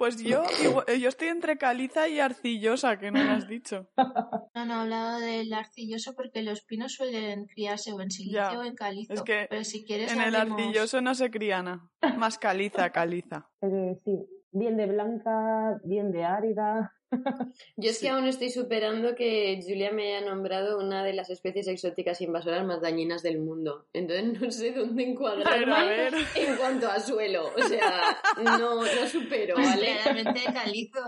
[0.00, 0.44] Pues yo,
[0.98, 3.86] yo estoy entre caliza y arcillosa, que no lo has dicho.
[4.54, 8.64] No, no he hablado del arcilloso porque los pinos suelen criarse o en silicio o
[8.64, 9.12] en calizo.
[9.12, 11.88] Es que Pero si quieres en el arcilloso no se crían.
[12.16, 13.48] Más caliza, caliza.
[13.62, 16.94] Eh, sí, bien de blanca, bien de árida.
[17.76, 21.66] Yo es que aún estoy superando que Julia me haya nombrado una de las especies
[21.68, 23.88] exóticas invasoras más dañinas del mundo.
[23.92, 27.50] Entonces no sé dónde encuadrarme en cuanto a suelo.
[27.56, 29.98] O sea, no, no supero, ¿vale?
[30.02, 31.00] Claramente calizo.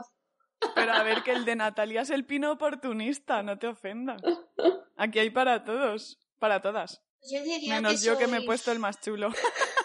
[0.74, 4.22] Pero a ver, que el de Natalia es el pino oportunista, no te ofendas.
[4.96, 7.02] Aquí hay para todos, para todas.
[7.30, 9.30] Yo diría Menos yo que me he puesto el más chulo.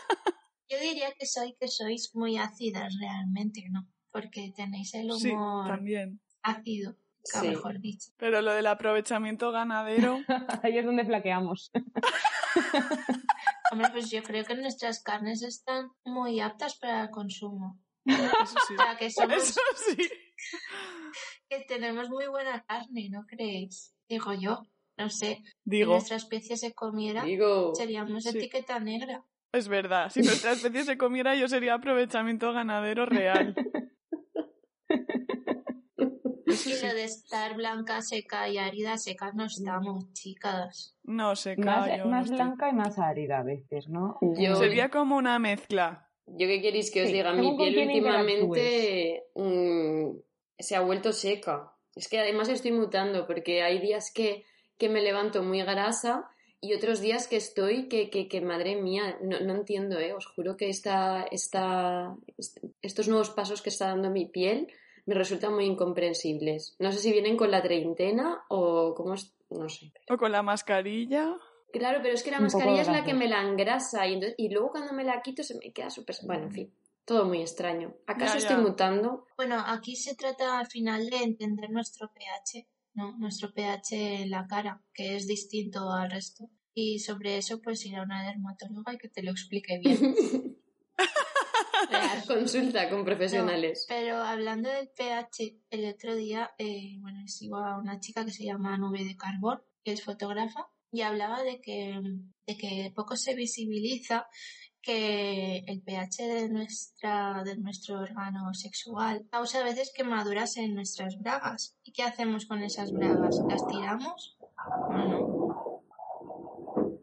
[0.69, 3.87] Yo diría que soy que sois muy ácidas realmente, ¿no?
[4.17, 6.19] porque tenéis el humor sí, también.
[6.41, 6.95] ácido,
[7.43, 8.09] mejor dicho.
[8.17, 10.17] Pero lo del aprovechamiento ganadero.
[10.63, 11.71] Ahí es donde flaqueamos.
[13.71, 17.79] Hombre, pues yo creo que nuestras carnes están muy aptas para el consumo.
[18.05, 18.73] Eso sí.
[18.73, 19.37] O sea, que somos...
[19.37, 19.97] Eso sí.
[21.49, 23.95] Que tenemos muy buena carne, ¿no creéis?
[24.09, 25.43] Digo yo, no sé.
[25.63, 25.91] Digo.
[25.91, 27.73] Si nuestra especie se comiera, Digo.
[27.73, 29.23] seríamos etiqueta negra.
[29.57, 33.55] Es verdad, si nuestra especie se comiera yo sería aprovechamiento ganadero real.
[36.65, 40.97] Y lo de estar blanca, seca y árida, secas no estamos, chicas.
[41.03, 41.61] No, seca.
[41.61, 44.17] Más, más blanca y más árida a veces, ¿no?
[44.57, 46.09] Sería como una mezcla.
[46.25, 47.33] ¿Yo qué queréis que os diga?
[47.33, 49.23] Mi piel últimamente
[50.57, 51.73] se ha vuelto seca.
[51.95, 54.45] Es que además estoy mutando porque hay días que,
[54.77, 56.29] que me levanto muy grasa
[56.59, 60.13] y otros días que estoy que, que, que madre mía, no, no, entiendo, ¿eh?
[60.13, 62.15] Os juro que esta, esta,
[62.81, 64.67] estos nuevos pasos que está dando mi piel
[65.05, 66.75] me resultan muy incomprensibles.
[66.79, 69.93] No sé si vienen con la treintena o cómo es, no sé.
[70.09, 71.37] O con la mascarilla.
[71.71, 74.71] Claro, pero es que la mascarilla es la que me la engrasa y, y luego
[74.71, 76.15] cuando me la quito se me queda súper...
[76.23, 76.73] Bueno, en fin,
[77.05, 77.93] todo muy extraño.
[78.07, 79.27] ¿Acaso estoy mutando?
[79.37, 82.65] Bueno, aquí se trata al final de entender nuestro pH,
[82.97, 83.15] ¿no?
[83.17, 86.49] Nuestro pH en la cara, que es distinto al resto.
[86.73, 89.97] Y sobre eso, pues ir a una dermatóloga y que te lo explique bien.
[92.27, 93.85] Consulta con profesionales.
[93.87, 98.43] pero hablando del pH, el otro día, eh, bueno, sigo a una chica que se
[98.43, 102.01] llama Nube de Carbón, que es fotógrafa, y hablaba de que,
[102.47, 104.27] de que poco se visibiliza
[104.87, 111.19] que el pH de, nuestra, de nuestro órgano sexual causa a veces quemaduras en nuestras
[111.19, 111.75] bragas.
[111.83, 113.37] ¿Y qué hacemos con esas bragas?
[113.49, 114.37] ¿Las tiramos?
[114.89, 115.83] No,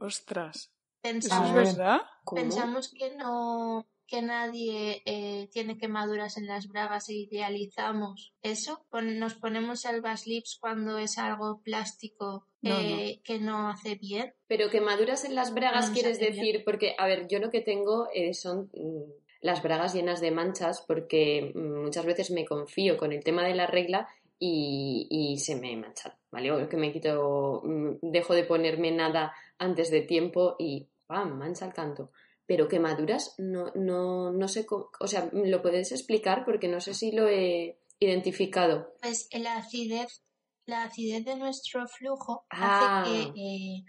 [0.00, 0.72] Ostras.
[1.02, 2.00] Pensamos, ¿Eso es verdad?
[2.34, 8.84] Pensamos que no, que nadie eh, tiene quemaduras en las bragas e idealizamos eso.
[8.92, 14.34] nos ponemos albaslips cuando es algo plástico eh, que no hace bien.
[14.46, 18.34] Pero quemaduras en las bragas quieres decir, porque, a ver, yo lo que tengo eh,
[18.34, 23.24] son mm, las bragas llenas de manchas porque mm, muchas veces me confío con el
[23.24, 26.50] tema de la regla y, y, se me manchan, ¿vale?
[26.52, 31.38] O que me quito, mm, dejo de ponerme nada antes de tiempo y ¡pam!
[31.38, 32.10] mancha el canto
[32.46, 36.44] pero quemaduras no, no, no sé, o sea, ¿lo puedes explicar?
[36.44, 38.94] Porque no sé si lo he identificado.
[39.00, 40.22] Pues la acidez,
[40.66, 43.02] la acidez de nuestro flujo hace ah.
[43.04, 43.84] que, eh,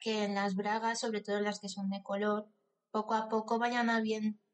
[0.00, 2.46] que en las bragas, sobre todo las que son de color,
[2.90, 3.90] poco a poco vayan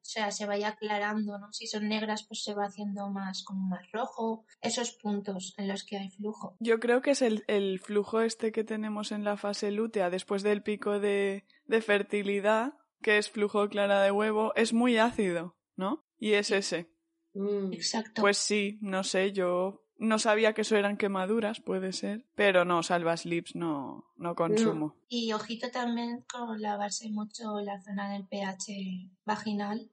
[0.04, 1.50] o sea, se vaya aclarando, ¿no?
[1.52, 5.82] Si son negras, pues se va haciendo más como más rojo, esos puntos en los
[5.82, 6.56] que hay flujo.
[6.60, 10.42] Yo creo que es el, el flujo este que tenemos en la fase lútea después
[10.42, 12.74] del pico de, de fertilidad,
[13.04, 16.04] que es flujo clara de huevo, es muy ácido, ¿no?
[16.18, 16.90] Y es ese.
[17.34, 17.72] Mm.
[17.74, 18.22] Exacto.
[18.22, 22.82] Pues sí, no sé, yo no sabía que eso eran quemaduras, puede ser, pero no,
[22.82, 24.96] salvas lips no, no consumo.
[25.08, 29.90] Y ojito también con lavarse mucho la zona del pH vaginal,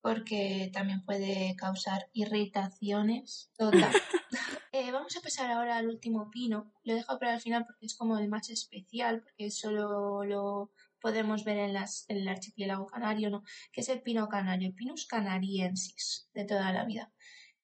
[0.00, 3.50] porque también puede causar irritaciones.
[4.72, 6.72] eh, vamos a pasar ahora al último pino.
[6.82, 10.70] Lo dejo para el final porque es como el más especial, porque solo lo
[11.00, 13.42] podemos ver en, las, en el archipiélago canario, ¿no?
[13.72, 17.12] que es el pino canario, Pinus canariensis, de toda la vida.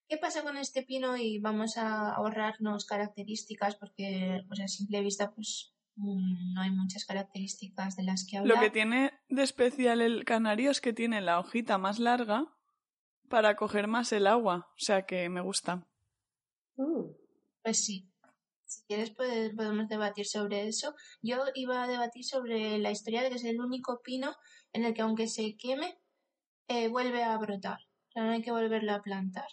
[0.09, 1.17] ¿Qué pasa con este pino?
[1.17, 7.07] Y vamos a ahorrarnos características porque, pues a simple vista, pues mm, no hay muchas
[7.07, 8.57] características de las que hablar.
[8.57, 12.47] Lo que tiene de especial el canario es que tiene la hojita más larga
[13.29, 15.87] para coger más el agua, o sea que me gusta.
[16.77, 17.07] Mm.
[17.63, 18.14] Pues sí.
[18.95, 19.11] Quieres
[19.57, 20.95] podemos debatir sobre eso.
[21.21, 24.37] Yo iba a debatir sobre la historia de que es el único pino
[24.73, 25.99] en el que aunque se queme,
[26.69, 27.81] eh, vuelve a brotar.
[27.81, 29.49] O sea, no hay que volverlo a plantar.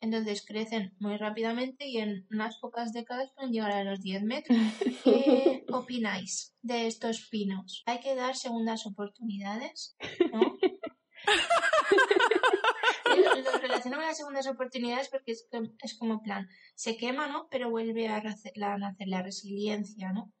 [0.00, 4.58] Entonces crecen muy rápidamente y en unas pocas décadas pueden llegar a los 10 metros.
[5.04, 7.84] ¿Qué opináis de estos pinos?
[7.86, 9.94] ¿Hay que dar segundas oportunidades?
[10.32, 10.40] ¿No?
[13.20, 17.48] lo, relaciono con las segundas oportunidades porque es, como plan, se quema, ¿no?
[17.50, 20.32] Pero vuelve a nacer la resiliencia, ¿no?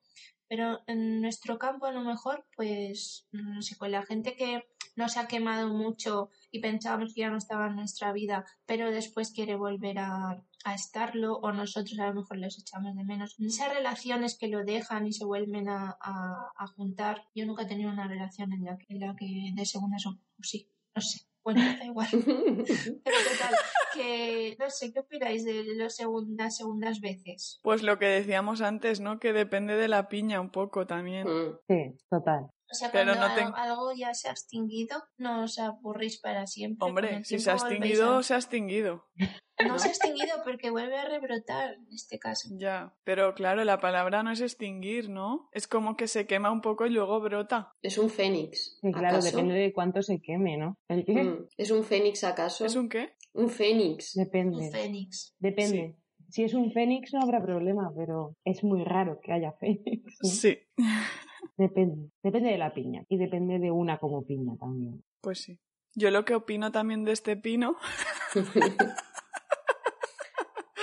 [0.50, 4.64] Pero en nuestro campo a lo mejor, pues, no sé, con la gente que
[4.96, 8.90] no se ha quemado mucho y pensábamos que ya no estaba en nuestra vida, pero
[8.90, 13.36] después quiere volver a, estarlo o nosotros a lo mejor los echamos de menos.
[13.38, 15.96] Esas relaciones que lo dejan y se vuelven a,
[16.74, 20.20] juntar, yo nunca he tenido una relación en la en la que de segunda son,
[20.42, 21.29] sí, no sé.
[21.44, 22.08] Bueno, da igual.
[23.04, 23.54] Pero total,
[23.94, 27.60] que no sé, ¿qué opináis de las segundas, segundas veces?
[27.62, 29.18] Pues lo que decíamos antes, ¿no?
[29.18, 31.26] Que depende de la piña un poco también.
[31.26, 31.58] Mm.
[31.68, 32.50] Sí, total.
[32.70, 33.12] O sea, cuando
[33.56, 36.88] algo ya se ha extinguido, no os aburrís para siempre.
[36.88, 39.08] Hombre, si se ha extinguido, se ha extinguido.
[39.66, 42.48] No se ha extinguido porque vuelve a rebrotar en este caso.
[42.52, 45.48] Ya, pero claro, la palabra no es extinguir, ¿no?
[45.52, 47.72] Es como que se quema un poco y luego brota.
[47.82, 48.78] Es un fénix.
[48.80, 50.78] Sí, claro, depende de cuánto se queme, ¿no?
[50.88, 51.22] ¿El qué?
[51.22, 52.64] Mm, ¿Es un fénix acaso?
[52.64, 53.14] ¿Es un qué?
[53.34, 54.14] Un fénix.
[54.14, 54.56] Depende.
[54.56, 55.34] Un fénix.
[55.38, 55.96] Depende.
[56.28, 60.18] Si es un fénix no habrá problema, pero es muy raro que haya fénix.
[60.22, 60.58] Sí.
[61.56, 65.02] Depende, depende de la piña y depende de una como piña también.
[65.20, 65.58] Pues sí.
[65.94, 67.76] Yo lo que opino también de este pino.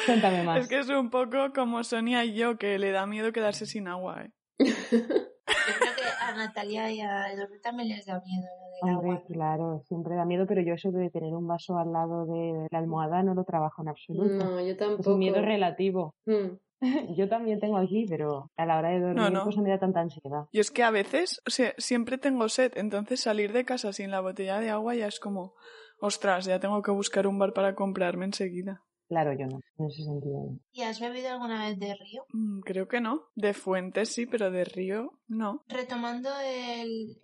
[0.08, 0.62] Cuéntame más.
[0.62, 3.88] Es que es un poco como Sonia y yo, que le da miedo quedarse sin
[3.88, 4.24] agua.
[4.24, 4.32] ¿eh?
[4.60, 8.48] Yo creo que a Natalia y a Eduardo también les da miedo
[8.84, 9.24] lo del agua.
[9.28, 12.80] Claro, siempre da miedo, pero yo eso de tener un vaso al lado de la
[12.80, 14.46] almohada no lo trabajo en absoluto.
[14.46, 15.02] No, yo tampoco.
[15.02, 16.16] Es un miedo relativo.
[16.26, 16.58] Mm.
[17.16, 20.00] Yo también tengo aquí, pero a la hora de dormir no, pues me da tanta
[20.00, 20.46] ansiedad.
[20.52, 24.12] Y es que a veces, o sea, siempre tengo sed, entonces salir de casa sin
[24.12, 25.56] la botella de agua ya es como,
[26.00, 28.84] ostras, ya tengo que buscar un bar para comprarme enseguida.
[29.08, 30.60] Claro, yo no, en ese sentido.
[30.74, 32.26] ¿Y has bebido alguna vez de río?
[32.34, 33.28] Mm, creo que no.
[33.36, 35.64] De fuentes sí, pero de río no.
[35.68, 37.18] Retomando el,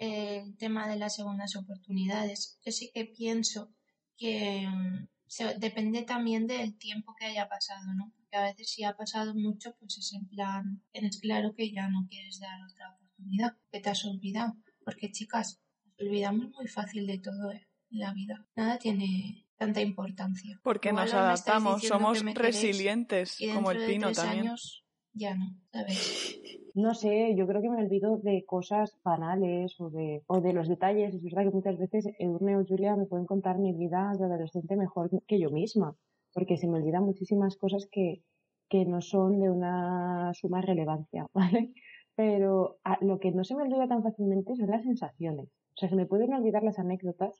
[0.57, 3.73] tema de las segundas oportunidades, yo sí que pienso
[4.15, 8.13] que mm, depende también del tiempo que haya pasado, ¿no?
[8.15, 11.89] Porque a veces si ha pasado mucho, pues es en plan, tienes claro que ya
[11.89, 14.53] no quieres dar otra oportunidad, que te has olvidado.
[14.85, 18.47] Porque chicas, nos olvidamos muy fácil de todo en la vida.
[18.55, 20.59] Nada tiene tanta importancia.
[20.63, 24.47] Porque nos adaptamos, somos resilientes, como el pino también.
[24.47, 24.83] Años,
[25.13, 26.39] ya no, ¿sabes?
[26.75, 30.67] No sé, yo creo que me olvido de cosas banales o de, o de los
[30.67, 31.13] detalles.
[31.13, 34.75] Es verdad que muchas veces Edurne o Julia me pueden contar mi vida de adolescente
[34.75, 35.95] mejor que yo misma,
[36.33, 38.23] porque se me olvidan muchísimas cosas que,
[38.69, 41.73] que no son de una suma relevancia, ¿vale?
[42.15, 45.45] Pero lo que no se me olvida tan fácilmente son las sensaciones.
[45.75, 47.39] O sea, se me pueden olvidar las anécdotas,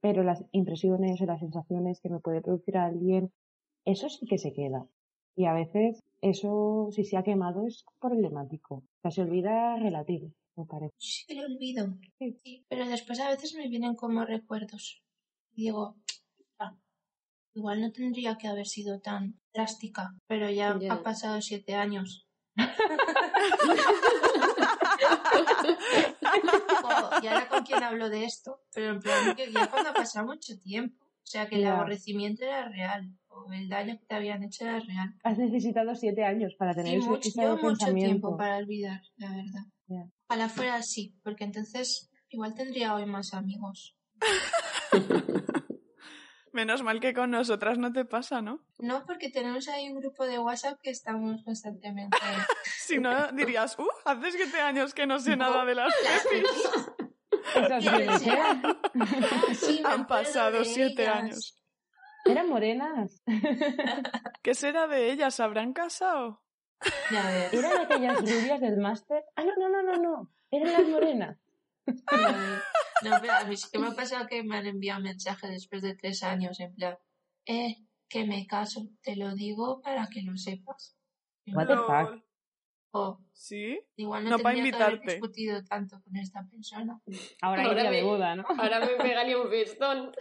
[0.00, 3.32] pero las impresiones o las sensaciones que me puede producir a alguien,
[3.84, 4.86] eso sí que se queda.
[5.36, 8.76] Y a veces eso, si se ha quemado, es problemático.
[8.76, 10.94] O sea, se olvida relativo, me parece.
[10.98, 11.94] Sí lo olvido.
[12.18, 12.64] Sí.
[12.68, 15.02] Pero después a veces me vienen como recuerdos.
[15.52, 15.96] digo,
[16.58, 16.74] ah,
[17.54, 22.26] igual no tendría que haber sido tan drástica, pero ya ha pasado siete años.
[27.22, 30.26] y ahora con quién hablo de esto, pero en plan que ya cuando ha pasado
[30.26, 31.04] mucho tiempo.
[31.04, 33.16] O sea que el aborrecimiento era real
[33.52, 35.14] el daño que te habían hecho era real.
[35.22, 37.30] Has necesitado siete años para tener sí, mucho,
[37.62, 40.08] mucho tiempo para olvidar, la verdad.
[40.28, 43.96] A la fuera sí, porque entonces igual tendría hoy más amigos.
[46.52, 48.64] Menos mal que con nosotras no te pasa, ¿no?
[48.78, 52.16] No, porque tenemos ahí un grupo de WhatsApp que estamos constantemente.
[52.64, 55.92] si no, dirías, uh, hace siete años que no sé nada de las
[57.62, 58.26] pepis.
[59.84, 61.56] Han pasado siete años.
[62.24, 63.22] Eran morenas.
[64.42, 65.38] ¿Qué será de ellas?
[65.40, 66.42] ¿Habrán casado?
[67.10, 67.52] Ya ves.
[67.52, 69.24] ¿Eran aquellas rubias del máster?
[69.36, 70.32] Ah, no, no, no, no, no.
[70.50, 71.38] Eran las morenas.
[73.02, 75.82] No, pero a mí sí que me ha pasado que me han enviado mensajes después
[75.82, 76.96] de tres años, en plan,
[77.44, 80.96] eh, que me caso, te lo digo para que lo sepas.
[81.48, 82.25] What the fuck?
[82.92, 83.78] Oh, ¿Sí?
[83.96, 85.12] igual no, No, pa' tendría que haber invitarte.
[85.20, 87.00] discutido tanto con esta persona.
[87.42, 88.44] Ahora, Ahora ella de me- boda, ¿no?
[88.58, 90.12] Ahora me pegaría un festón.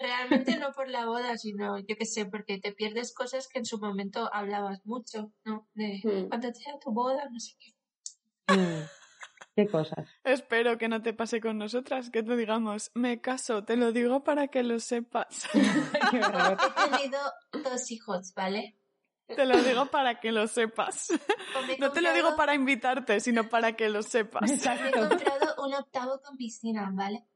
[0.00, 3.64] Realmente no por la boda, sino yo qué sé, porque te pierdes cosas que en
[3.64, 5.66] su momento hablabas mucho, ¿no?
[5.74, 6.28] De Hmm.
[6.28, 8.54] cuando sea tu boda, no sé qué.
[8.54, 8.84] Mm,
[9.56, 10.08] Qué cosas.
[10.22, 14.22] Espero que no te pase con nosotras, que te digamos, me caso, te lo digo
[14.22, 15.48] para que lo sepas.
[16.12, 17.18] He tenido
[17.64, 18.77] dos hijos, ¿vale?
[19.34, 21.08] Te lo digo para que lo sepas.
[21.78, 24.48] No te lo digo para invitarte, sino para que lo sepas.
[24.50, 27.26] Me he comprado un octavo con piscina, ¿vale?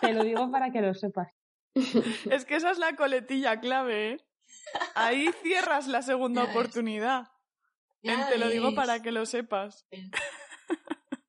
[0.00, 1.28] Te lo digo para que lo sepas.
[2.30, 4.26] Es que esa es la coletilla clave, ¿eh?
[4.94, 7.28] Ahí cierras la segunda Ya oportunidad.
[8.02, 9.86] Ya te lo digo para que lo sepas.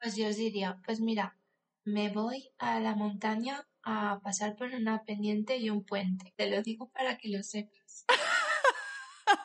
[0.02, 1.38] Pues yo os diría, pues mira,
[1.84, 6.34] me voy a la montaña a pasar por una pendiente y un puente.
[6.38, 8.06] Te lo digo para que lo sepas.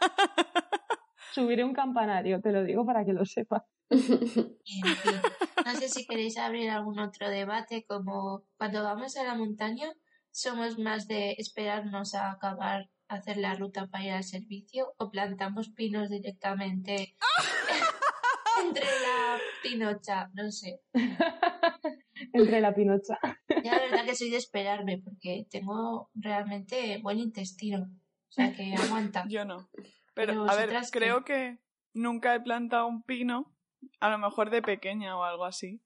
[1.35, 3.63] Subiré un campanario, te lo digo para que lo sepas.
[3.91, 9.93] No sé si queréis abrir algún otro debate, como cuando vamos a la montaña,
[10.31, 15.71] somos más de esperarnos a acabar, hacer la ruta para ir al servicio, o plantamos
[15.71, 17.15] pinos directamente
[18.65, 20.81] entre la pinocha, no sé.
[22.33, 23.19] Entre la pinocha.
[23.63, 27.91] Ya la verdad que soy de esperarme, porque tengo realmente buen intestino.
[28.37, 29.25] Sea que aguanta.
[29.29, 29.69] Yo no.
[30.15, 31.59] Pero, Pero a ver, creo que
[31.95, 33.55] nunca he plantado un pino,
[34.01, 35.81] a lo mejor de pequeña o algo así.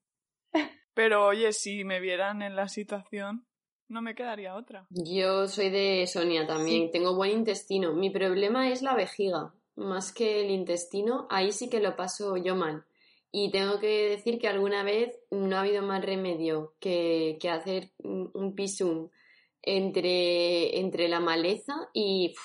[0.93, 3.47] Pero oye, si me vieran en la situación,
[3.87, 4.85] no me quedaría otra.
[4.89, 7.93] Yo soy de Sonia también, tengo buen intestino.
[7.93, 12.55] Mi problema es la vejiga, más que el intestino, ahí sí que lo paso yo
[12.55, 12.85] mal.
[13.33, 17.91] Y tengo que decir que alguna vez no ha habido más remedio que, que hacer
[17.99, 19.09] un un pisum
[19.61, 22.39] entre, entre la maleza y uf,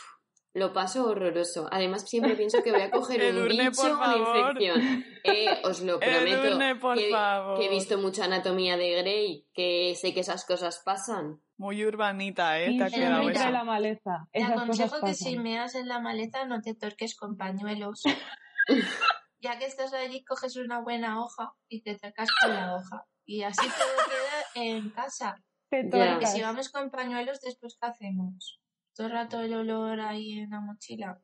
[0.54, 1.68] lo paso horroroso.
[1.70, 5.04] Además, siempre pienso que voy a coger un Edurne, bicho por una infección.
[5.24, 6.44] Eh, os lo prometo.
[6.44, 7.58] Edurne, por que, favor.
[7.58, 11.40] que he visto mucha anatomía de Grey, que sé que esas cosas pasan.
[11.58, 12.68] Muy urbanita, ¿eh?
[12.68, 13.50] Sí, Te ha quedado esa.
[13.50, 14.28] la maleza.
[14.32, 15.14] Te Esas cosas aconsejo que pasan.
[15.14, 18.02] si meas en la maleta no te torques con pañuelos.
[19.40, 23.06] ya que estás allí, coges una buena hoja y te tocas con la hoja.
[23.24, 25.42] Y así todo queda en casa.
[25.70, 28.60] Porque si vamos con pañuelos, después ¿qué hacemos?
[28.94, 31.20] Todo el rato el olor ahí en la mochila.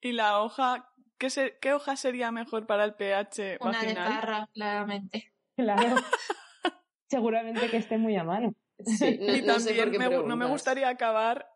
[0.00, 4.08] Y la hoja, ¿qué, se- qué hoja sería mejor para el pH Una de vaginal?
[4.08, 5.32] parra, claramente.
[5.56, 5.96] Claro.
[7.08, 8.54] Seguramente que esté muy a mano.
[8.84, 11.46] Sí, no, y no sé por también me no me gustaría acabar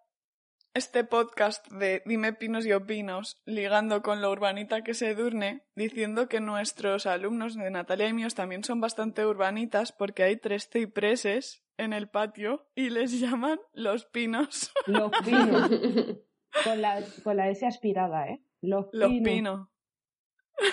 [0.74, 6.28] este podcast de Dime Pinos y Opinos, ligando con lo urbanita que se durne, diciendo
[6.28, 11.64] que nuestros alumnos de Natalia y míos también son bastante urbanitas porque hay tres cipreses
[11.78, 14.72] en el patio y les llaman los pinos.
[14.86, 15.70] Los pinos.
[16.64, 18.42] Con la, con la S aspirada, ¿eh?
[18.62, 19.28] Los Los pinos.
[19.30, 19.68] pinos.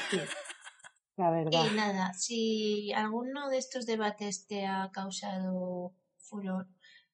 [0.09, 0.19] Sí.
[1.17, 1.65] La verdad.
[1.69, 6.67] Y nada, si alguno de estos debates te ha causado furor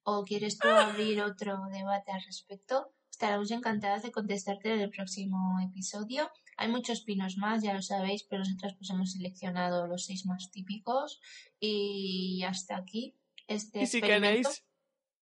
[0.04, 5.60] o quieres tú abrir otro debate al respecto, estaremos encantadas de contestarte en el próximo
[5.68, 6.30] episodio.
[6.56, 10.52] Hay muchos pinos más, ya lo sabéis, pero nosotros pues hemos seleccionado los seis más
[10.52, 11.20] típicos
[11.60, 13.16] y hasta aquí
[13.50, 14.28] este Y si experimento.
[14.28, 14.66] queréis,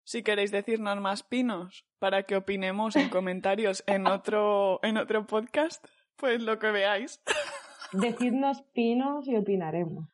[0.03, 5.85] si queréis decirnos más pinos para que opinemos en comentarios en otro, en otro podcast,
[6.17, 7.21] pues lo que veáis.
[7.93, 10.09] Decidnos pinos y opinaremos.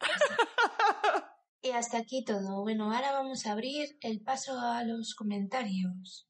[1.62, 2.62] Y hasta aquí todo.
[2.62, 6.26] Bueno, ahora vamos a abrir el paso a los comentarios.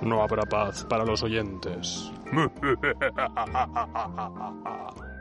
[0.00, 2.08] No habrá paz para los oyentes.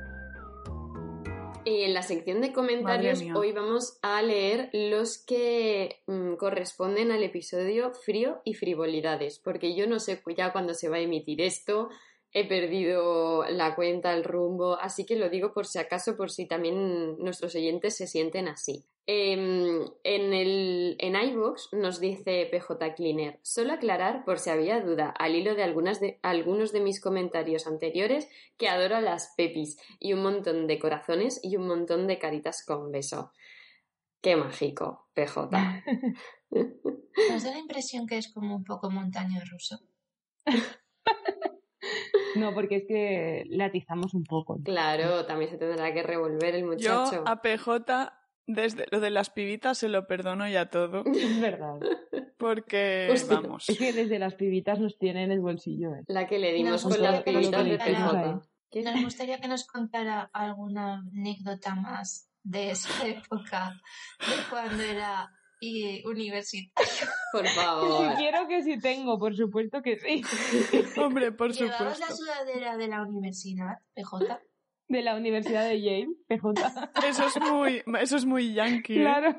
[1.66, 7.92] En la sección de comentarios hoy vamos a leer los que mm, corresponden al episodio
[7.92, 11.90] frío y frivolidades, porque yo no sé ya cuándo se va a emitir esto,
[12.36, 16.46] he perdido la cuenta, el rumbo, así que lo digo por si acaso, por si
[16.46, 18.84] también nuestros oyentes se sienten así.
[19.08, 25.12] Em, en, el, en iVoox nos dice PJ Cleaner, solo aclarar por si había duda,
[25.18, 28.28] al hilo de, algunas de algunos de mis comentarios anteriores,
[28.58, 32.92] que adoro las pepis y un montón de corazones y un montón de caritas con
[32.92, 33.32] beso.
[34.20, 35.50] Qué mágico, PJ.
[36.52, 39.80] Nos da la impresión que es como un poco montaña ruso.
[42.36, 44.60] No, porque es que le atizamos un poco.
[44.64, 47.12] Claro, también se tendrá que revolver el muchacho.
[47.12, 48.14] Yo a PJ,
[48.48, 51.04] desde lo de las pibitas, se lo perdono ya todo.
[51.14, 51.80] Es verdad.
[52.38, 53.70] Porque, vamos.
[53.70, 55.96] Es que desde las pibitas nos tiene en el bolsillo.
[55.96, 56.04] ¿eh?
[56.08, 58.42] La que le dimos con las pibitas de PJ.
[58.84, 63.82] Nos gustaría que nos contara alguna anécdota más de esa época,
[64.20, 65.32] de cuando era
[65.66, 66.92] y universitario.
[67.32, 68.12] Por favor.
[68.12, 70.22] Si quiero que sí tengo, por supuesto que sí.
[71.02, 72.06] Hombre, por ¿Llevabas supuesto.
[72.08, 74.40] la sudadera de la universidad, PJ?
[74.88, 76.54] De la Universidad de Yale, PJ.
[77.08, 78.98] Eso es muy, eso es muy yankee.
[78.98, 79.02] ¿eh?
[79.02, 79.36] Claro.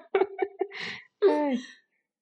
[1.20, 1.60] Ay,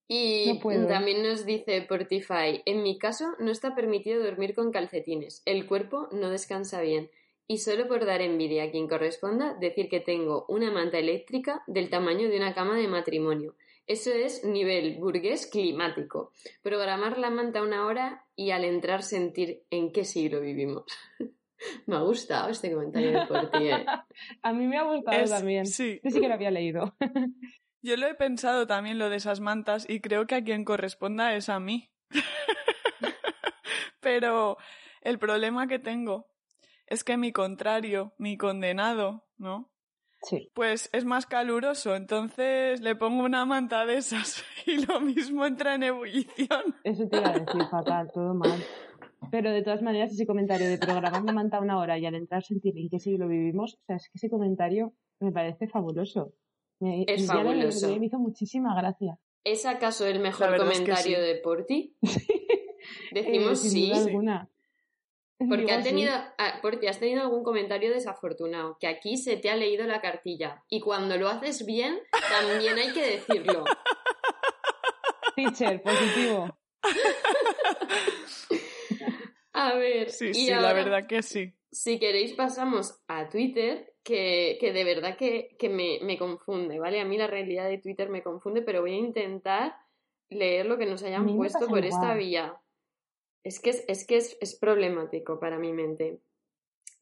[0.07, 5.43] Y No también nos dice Portify, en mi caso no está permitido dormir con calcetines,
[5.47, 7.11] el cuerpo no descansa bien.
[7.47, 11.91] Y solo por dar envidia a quien corresponda, decir que tengo una manta eléctrica del
[11.91, 13.55] tamaño de una cama de matrimonio.
[13.87, 16.33] Eso es nivel burgués climático.
[16.63, 20.85] Programar la manta una hora y al entrar sentir en qué siglo vivimos.
[21.87, 23.69] Me ha gustado este comentario de Porti.
[23.69, 23.87] ¿eh?
[24.43, 25.67] A mí me ha gustado Es- también.
[25.67, 26.01] sí.
[26.03, 26.95] Yo sí que lo había leído.
[27.83, 31.35] Yo lo he pensado también lo de esas mantas y creo que a quien corresponda
[31.35, 31.91] es a mí.
[34.01, 34.57] Pero
[35.03, 36.27] el problema que tengo
[36.87, 39.71] es que mi contrario, mi condenado, ¿no?
[40.25, 40.51] Sí.
[40.55, 45.75] Pues es más caluroso, entonces le pongo una manta de esas y lo mismo entra
[45.75, 46.75] en ebullición.
[46.83, 48.59] Eso te iba a decir, fatal, todo mal.
[49.31, 52.43] Pero de todas maneras, ese comentario de programar la manta una hora y al entrar
[52.43, 56.35] sentir en qué siglo vivimos, o sea, es que ese comentario me parece fabuloso.
[56.81, 57.97] Me, Es fabuloso.
[57.99, 59.19] Me hizo muchísima gracia.
[59.45, 61.23] ¿Es acaso el mejor verdad es que comentario sí.
[61.23, 61.97] de Porti?
[63.13, 63.89] Decimos Eh, sin sí.
[63.91, 64.51] duda alguna.
[65.49, 65.89] Porque Digo ha sí.
[65.89, 70.01] tenido, ah, Porti, has tenido algún comentario desafortunado, que aquí se te ha leído la
[70.01, 70.63] cartilla.
[70.69, 71.99] Y cuando lo haces bien,
[72.31, 73.65] también hay que decirlo.
[75.37, 76.57] Teacher, positivo.
[79.53, 81.53] A ver, Sí, y sí, la verdad que sí.
[81.71, 87.01] si queréis pasamos a Twitter, que, que de verdad que, que me, me confunde, ¿vale?
[87.01, 89.77] A mí la realidad de Twitter me confunde, pero voy a intentar
[90.29, 92.57] leer lo que nos hayan puesto por esta vía.
[93.45, 96.21] Es que es, es que es, es problemático para mi mente.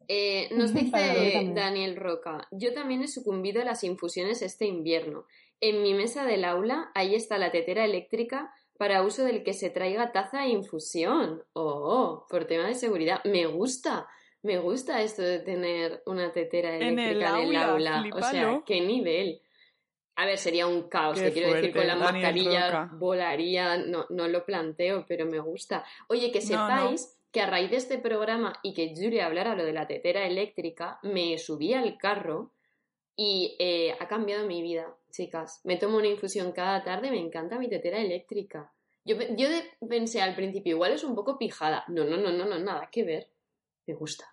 [0.09, 1.53] Eh, nos dice.
[1.55, 5.25] Daniel Roca, yo también he sucumbido a las infusiones este invierno.
[5.61, 9.71] En mi mesa del aula, ahí está la tetera eléctrica para uso del que se
[9.71, 11.45] traiga taza e infusión.
[11.53, 13.23] Oh, por tema de seguridad.
[13.25, 14.09] Me gusta,
[14.43, 18.11] me gusta esto de tener una tetera En el eléctrica en el aula, aula.
[18.13, 19.41] O sea, qué nivel.
[20.17, 24.29] A ver, sería un caos, Qué te quiero decir, con las mascarillas volaría, no, no
[24.29, 25.85] lo planteo, pero me gusta.
[26.09, 29.65] Oye, que No, sepáis que a raíz de este programa y que Julia hablara lo
[29.65, 32.53] de la tetera eléctrica, me subí al carro
[33.17, 35.61] y eh, ha cambiado mi vida, chicas.
[35.65, 38.71] Me tomo una infusión cada tarde, me encanta mi tetera eléctrica.
[39.05, 41.85] Yo, yo de- pensé al principio, igual es un poco pijada.
[41.89, 43.31] No, no, no, no, no, nada que ver.
[43.87, 44.27] Me gusta.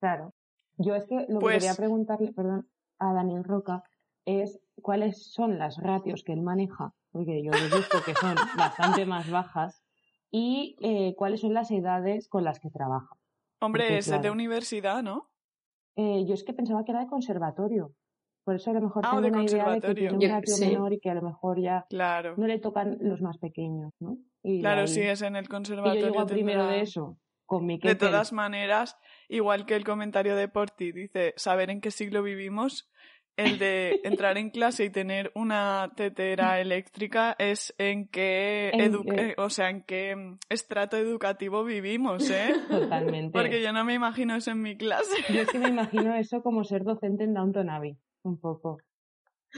[0.00, 0.34] Claro.
[0.76, 2.68] Yo es que lo Pues- que quería preguntarle, perdón,
[2.98, 3.84] a Daniel Roca
[4.24, 9.30] es cuáles son las ratios que él maneja, porque yo deduzco que son bastante más
[9.30, 9.82] bajas,
[10.30, 13.16] y eh, cuáles son las edades con las que trabaja.
[13.60, 14.32] Hombre, Porque, es de claro.
[14.32, 15.30] universidad, ¿no?
[15.96, 17.92] Eh, yo es que pensaba que era de conservatorio.
[18.44, 19.94] Por eso a lo mejor Ah, tengo de una idea de que conservatorio.
[20.10, 20.66] tiene un Yo- ratio sí.
[20.66, 22.34] menor y que a lo mejor ya Claro.
[22.36, 24.16] no le tocan los más pequeños, ¿no?
[24.42, 26.06] Y de Claro, ahí- sí, es en el Y yo conservatorio.
[26.06, 28.96] llego a primero de eso, con mi De todas maneras,
[29.28, 32.89] igual que el comentario de Porti dice saber en qué siglo vivimos,
[33.40, 39.34] el de entrar en clase y tener una tetera eléctrica es en qué, edu- eh,
[39.38, 42.52] o sea, en qué mm, estrato educativo vivimos, ¿eh?
[42.68, 43.32] Totalmente.
[43.38, 45.16] Porque yo no me imagino eso en mi clase.
[45.34, 48.78] Yo es que me imagino eso como ser docente en Downton Abbey, un poco.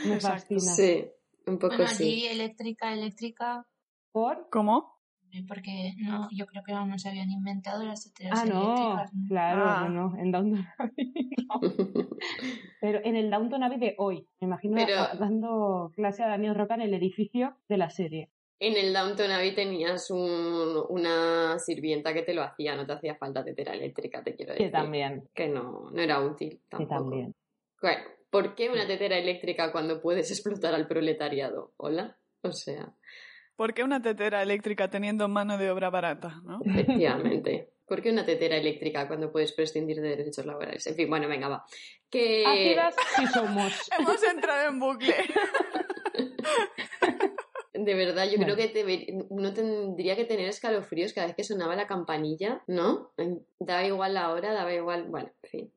[0.04, 0.54] Me Exacto.
[0.54, 0.72] fascina.
[0.72, 1.04] Sí,
[1.46, 2.04] un poco Bueno, sí.
[2.04, 3.66] allí eléctrica, eléctrica,
[4.12, 4.48] ¿Por?
[4.50, 4.91] ¿Cómo?
[5.32, 8.62] Eh, porque no, yo creo que aún no se habían inventado las teteras Ah, no,
[8.74, 9.14] eléctricas.
[9.14, 9.28] ¿no?
[9.28, 9.88] claro, Ah.
[9.88, 11.12] no, no, en Downton Abbey.
[11.48, 11.60] no.
[12.80, 16.74] Pero en el Downton Abbey de hoy, me imagino Pero- dando clase a Daniel Roca
[16.74, 18.30] en el edificio de la serie.
[18.58, 23.16] En el Downton Abbey tenías un- una sirvienta que te lo hacía, no te hacía
[23.16, 24.66] falta tetera eléctrica, te quiero decir.
[24.66, 26.94] Que también, Que no, no era útil que tampoco.
[26.94, 27.34] también.
[27.80, 31.72] Bueno, ¿por qué una tetera eléctrica cuando puedes explotar al proletariado?
[31.76, 32.16] ¿Hola?
[32.42, 32.92] O sea,
[33.62, 36.60] ¿Por qué una tetera eléctrica teniendo mano de obra barata, no?
[36.64, 37.68] efectivamente.
[37.86, 40.84] ¿Por qué una tetera eléctrica cuando puedes prescindir de derechos laborales?
[40.88, 41.64] En fin, bueno, venga, va.
[42.10, 42.44] Que...
[42.44, 43.88] Ácidas sí somos.
[44.00, 45.14] Hemos entrado en bucle.
[47.72, 48.54] De verdad, yo Bueno.
[48.54, 53.12] creo que debe- uno tendría que tener escalofríos cada vez que sonaba la campanilla, ¿no?
[53.60, 55.04] Daba igual la hora, daba igual.
[55.08, 55.72] Bueno, en fin.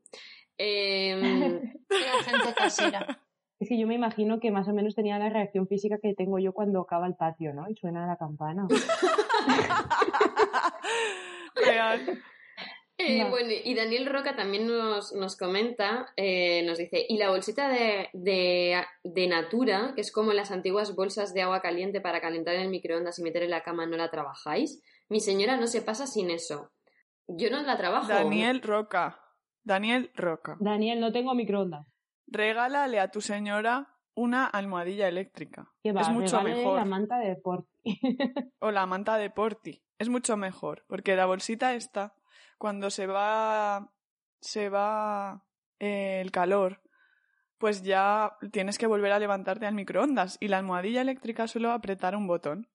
[0.57, 1.59] Em,
[1.89, 3.21] Era gente casera.
[3.60, 6.39] Es que yo me imagino que más o menos tenía la reacción física que tengo
[6.39, 7.70] yo cuando acaba el patio, ¿no?
[7.70, 8.68] Y suena la campana.
[11.56, 12.22] Real.
[12.97, 17.68] Eh, bueno, y Daniel Roca también nos, nos comenta, eh, nos dice, y la bolsita
[17.68, 22.62] de, de, Natura, que es como las antiguas bolsas de agua caliente para calentar en
[22.62, 24.82] el microondas y meter en la cama, ¿no la trabajáis?
[25.10, 26.72] Mi señora no se pasa sin eso.
[27.28, 28.08] Yo no la trabajo.
[28.08, 29.20] Daniel Roca.
[29.64, 30.56] Daniel Roca.
[30.60, 31.86] Daniel, no tengo microondas.
[32.28, 35.71] Regálale a tu señora una almohadilla eléctrica.
[35.84, 36.80] es mucho mejor.
[36.80, 37.69] la manta de Porti.
[38.59, 39.84] o la manta de Porti.
[39.97, 42.15] Es mucho mejor, porque la bolsita está
[42.57, 43.91] cuando se va,
[44.39, 45.45] se va
[45.80, 46.82] eh, el calor,
[47.57, 52.15] pues ya tienes que volver a levantarte al microondas y la almohadilla eléctrica solo apretar
[52.15, 52.67] un botón.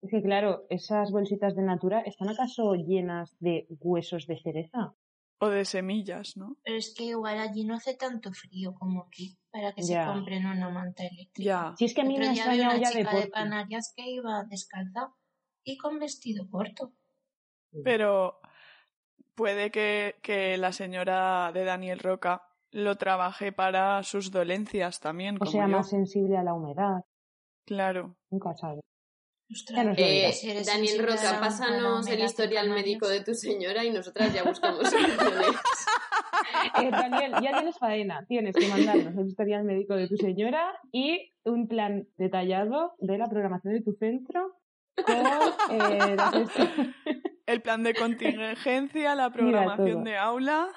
[0.00, 4.94] Es que claro, esas bolsitas de Natura, ¿están acaso llenas de huesos de cereza?
[5.40, 6.56] O de semillas, ¿no?
[6.64, 10.46] Pero es que igual allí no hace tanto frío como aquí para que se compren
[10.46, 11.48] una manta eléctrica.
[11.48, 11.74] Ya.
[11.76, 15.14] Si es que a mí me ya una chica de, de Canarias que iba descalza
[15.62, 16.92] y con vestido corto.
[17.84, 18.40] Pero
[19.34, 25.36] puede que, que la señora de Daniel Roca lo trabaje para sus dolencias también.
[25.40, 27.04] O sea, más sensible a la humedad.
[27.64, 28.16] Claro.
[28.30, 28.80] Nunca sabe.
[29.96, 35.56] Eh, Daniel Roca, pásanos el historial médico de tu señora y nosotras ya buscamos soluciones.
[36.82, 38.26] eh, Daniel, ya tienes faena.
[38.28, 43.26] Tienes que mandarnos el historial médico de tu señora y un plan detallado de la
[43.26, 44.54] programación de tu centro
[44.96, 45.16] con
[45.70, 46.16] eh,
[47.46, 50.68] el plan de contingencia, la programación de aula.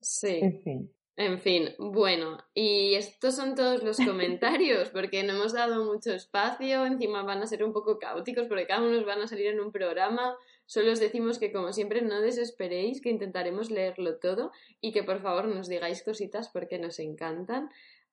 [0.00, 0.38] Sí.
[0.40, 0.95] En fin.
[1.18, 6.84] En fin, bueno, y estos son todos los comentarios, porque no hemos dado mucho espacio,
[6.84, 9.72] encima van a ser un poco caóticos, porque cada uno van a salir en un
[9.72, 10.36] programa.
[10.66, 15.22] Solo os decimos que, como siempre, no desesperéis, que intentaremos leerlo todo y que por
[15.22, 17.70] favor nos digáis cositas porque nos encantan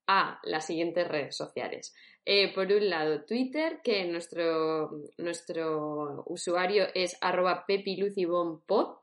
[0.08, 1.94] a las siguientes redes sociales.
[2.26, 8.98] Eh, por un lado, Twitter, que nuestro, nuestro usuario es arroba pepilucibompod.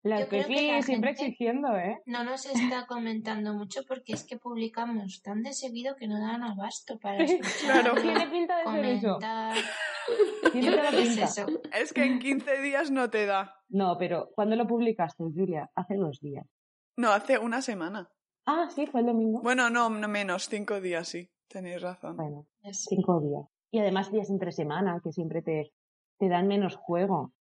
[0.03, 2.01] La Pepi siempre exigiendo, ¿eh?
[2.05, 6.43] No nos está comentando mucho porque es que publicamos tan de seguido que no dan
[6.43, 7.81] abasto para escuchar.
[7.81, 8.01] claro.
[8.01, 9.55] Tiene pinta de comentar.
[9.55, 10.51] ser eso.
[10.51, 11.23] Tiene toda la pinta.
[11.23, 11.47] Es, eso.
[11.73, 13.55] es que en 15 días no te da.
[13.69, 15.69] No, pero ¿cuándo lo publicaste, Julia?
[15.75, 16.45] Hace dos días.
[16.95, 18.09] No, hace una semana.
[18.45, 19.41] Ah, sí, fue el domingo.
[19.41, 21.29] Bueno, no, no menos, cinco días, sí.
[21.47, 22.15] Tenéis razón.
[22.15, 23.45] Bueno, cinco días.
[23.71, 25.73] Y además días entre semana, que siempre te,
[26.17, 27.33] te dan menos juego.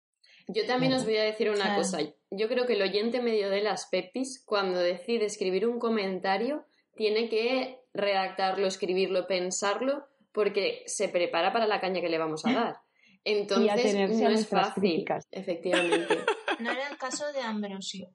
[0.49, 1.99] Yo también os voy a decir una cosa.
[2.31, 7.29] Yo creo que el oyente medio de las Pepis, cuando decide escribir un comentario, tiene
[7.29, 12.77] que redactarlo, escribirlo, pensarlo, porque se prepara para la caña que le vamos a dar.
[13.25, 15.05] Entonces, no es fácil.
[15.31, 16.19] Efectivamente.
[16.59, 18.09] No era el caso de Ambrosio.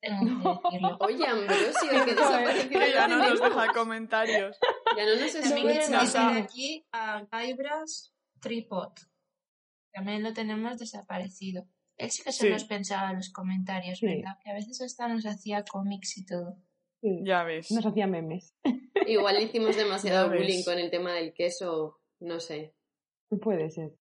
[0.00, 0.08] Que.
[1.00, 2.86] Oye, Ambrosio, que desapareció.
[2.86, 4.56] ya no nos deja comentarios.
[4.96, 6.36] Ya no nos escucha.
[6.36, 8.92] aquí a Gaibras Tripod.
[9.96, 11.64] También lo tenemos desaparecido.
[11.96, 14.36] Él sí que se nos pensaba los comentarios, ¿verdad?
[14.44, 16.58] Que a veces hasta nos hacía cómics y todo.
[17.00, 17.70] Ya ves.
[17.70, 18.54] Nos hacía memes.
[19.06, 22.74] Igual hicimos demasiado bullying con el tema del queso, no sé.
[23.40, 23.94] Puede ser.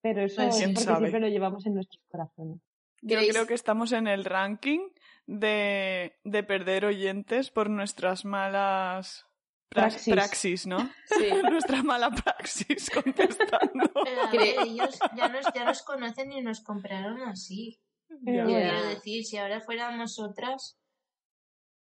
[0.00, 2.60] Pero eso pues es porque siempre lo llevamos en nuestros corazones.
[3.02, 4.90] Yo creo que estamos en el ranking
[5.26, 9.26] de, de perder oyentes por nuestras malas
[9.70, 10.66] praxis.
[10.66, 10.78] ¿no?
[11.06, 11.30] Sí.
[11.50, 13.90] Nuestra mala praxis contestando.
[14.30, 17.80] Pero ellos ya nos, ya nos conocen y nos compraron así.
[18.24, 20.76] Quiero decir, si ahora fuéramos otras...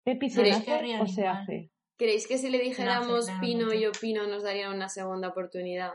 [0.04, 1.70] ¿Qué hace o se hace?
[1.96, 5.92] ¿Creéis que si le dijéramos Pino y Opino nos darían una segunda oportunidad?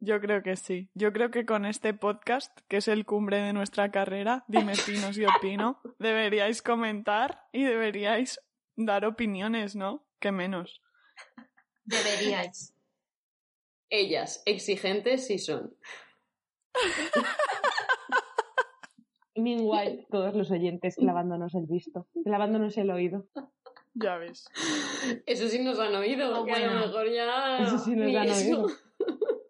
[0.00, 0.90] Yo creo que sí.
[0.94, 5.18] Yo creo que con este podcast, que es el cumbre de nuestra carrera, Dime Pinos
[5.18, 8.40] y Opino, deberíais comentar y deberíais
[8.76, 10.09] dar opiniones, ¿no?
[10.20, 10.82] ¿Qué menos?
[11.84, 12.74] Deberíais.
[13.88, 15.74] Ellas, exigentes sí son.
[19.34, 23.26] Meanwhile, todos los oyentes clavándonos el visto, clavándonos el oído.
[23.94, 24.46] Ya ves.
[25.26, 27.58] Eso sí nos han oído, que a lo mejor ya.
[27.62, 28.66] Eso sí nos han oído.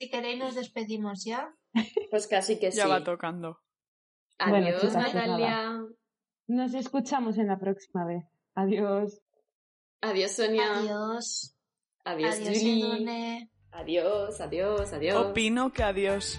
[0.00, 1.54] Si queréis, nos despedimos ya.
[2.10, 2.78] Pues casi que sí.
[2.78, 3.60] Ya va tocando.
[4.38, 5.82] Adiós, pues Natalia.
[6.48, 8.24] Nos escuchamos en la próxima vez.
[8.54, 9.23] Adiós.
[10.04, 10.70] Adiós, Sonia.
[10.70, 11.54] Adiós.
[12.04, 13.48] Adiós, adiós Julie.
[13.72, 15.16] Adiós, adiós, adiós.
[15.30, 16.38] Opino que adiós.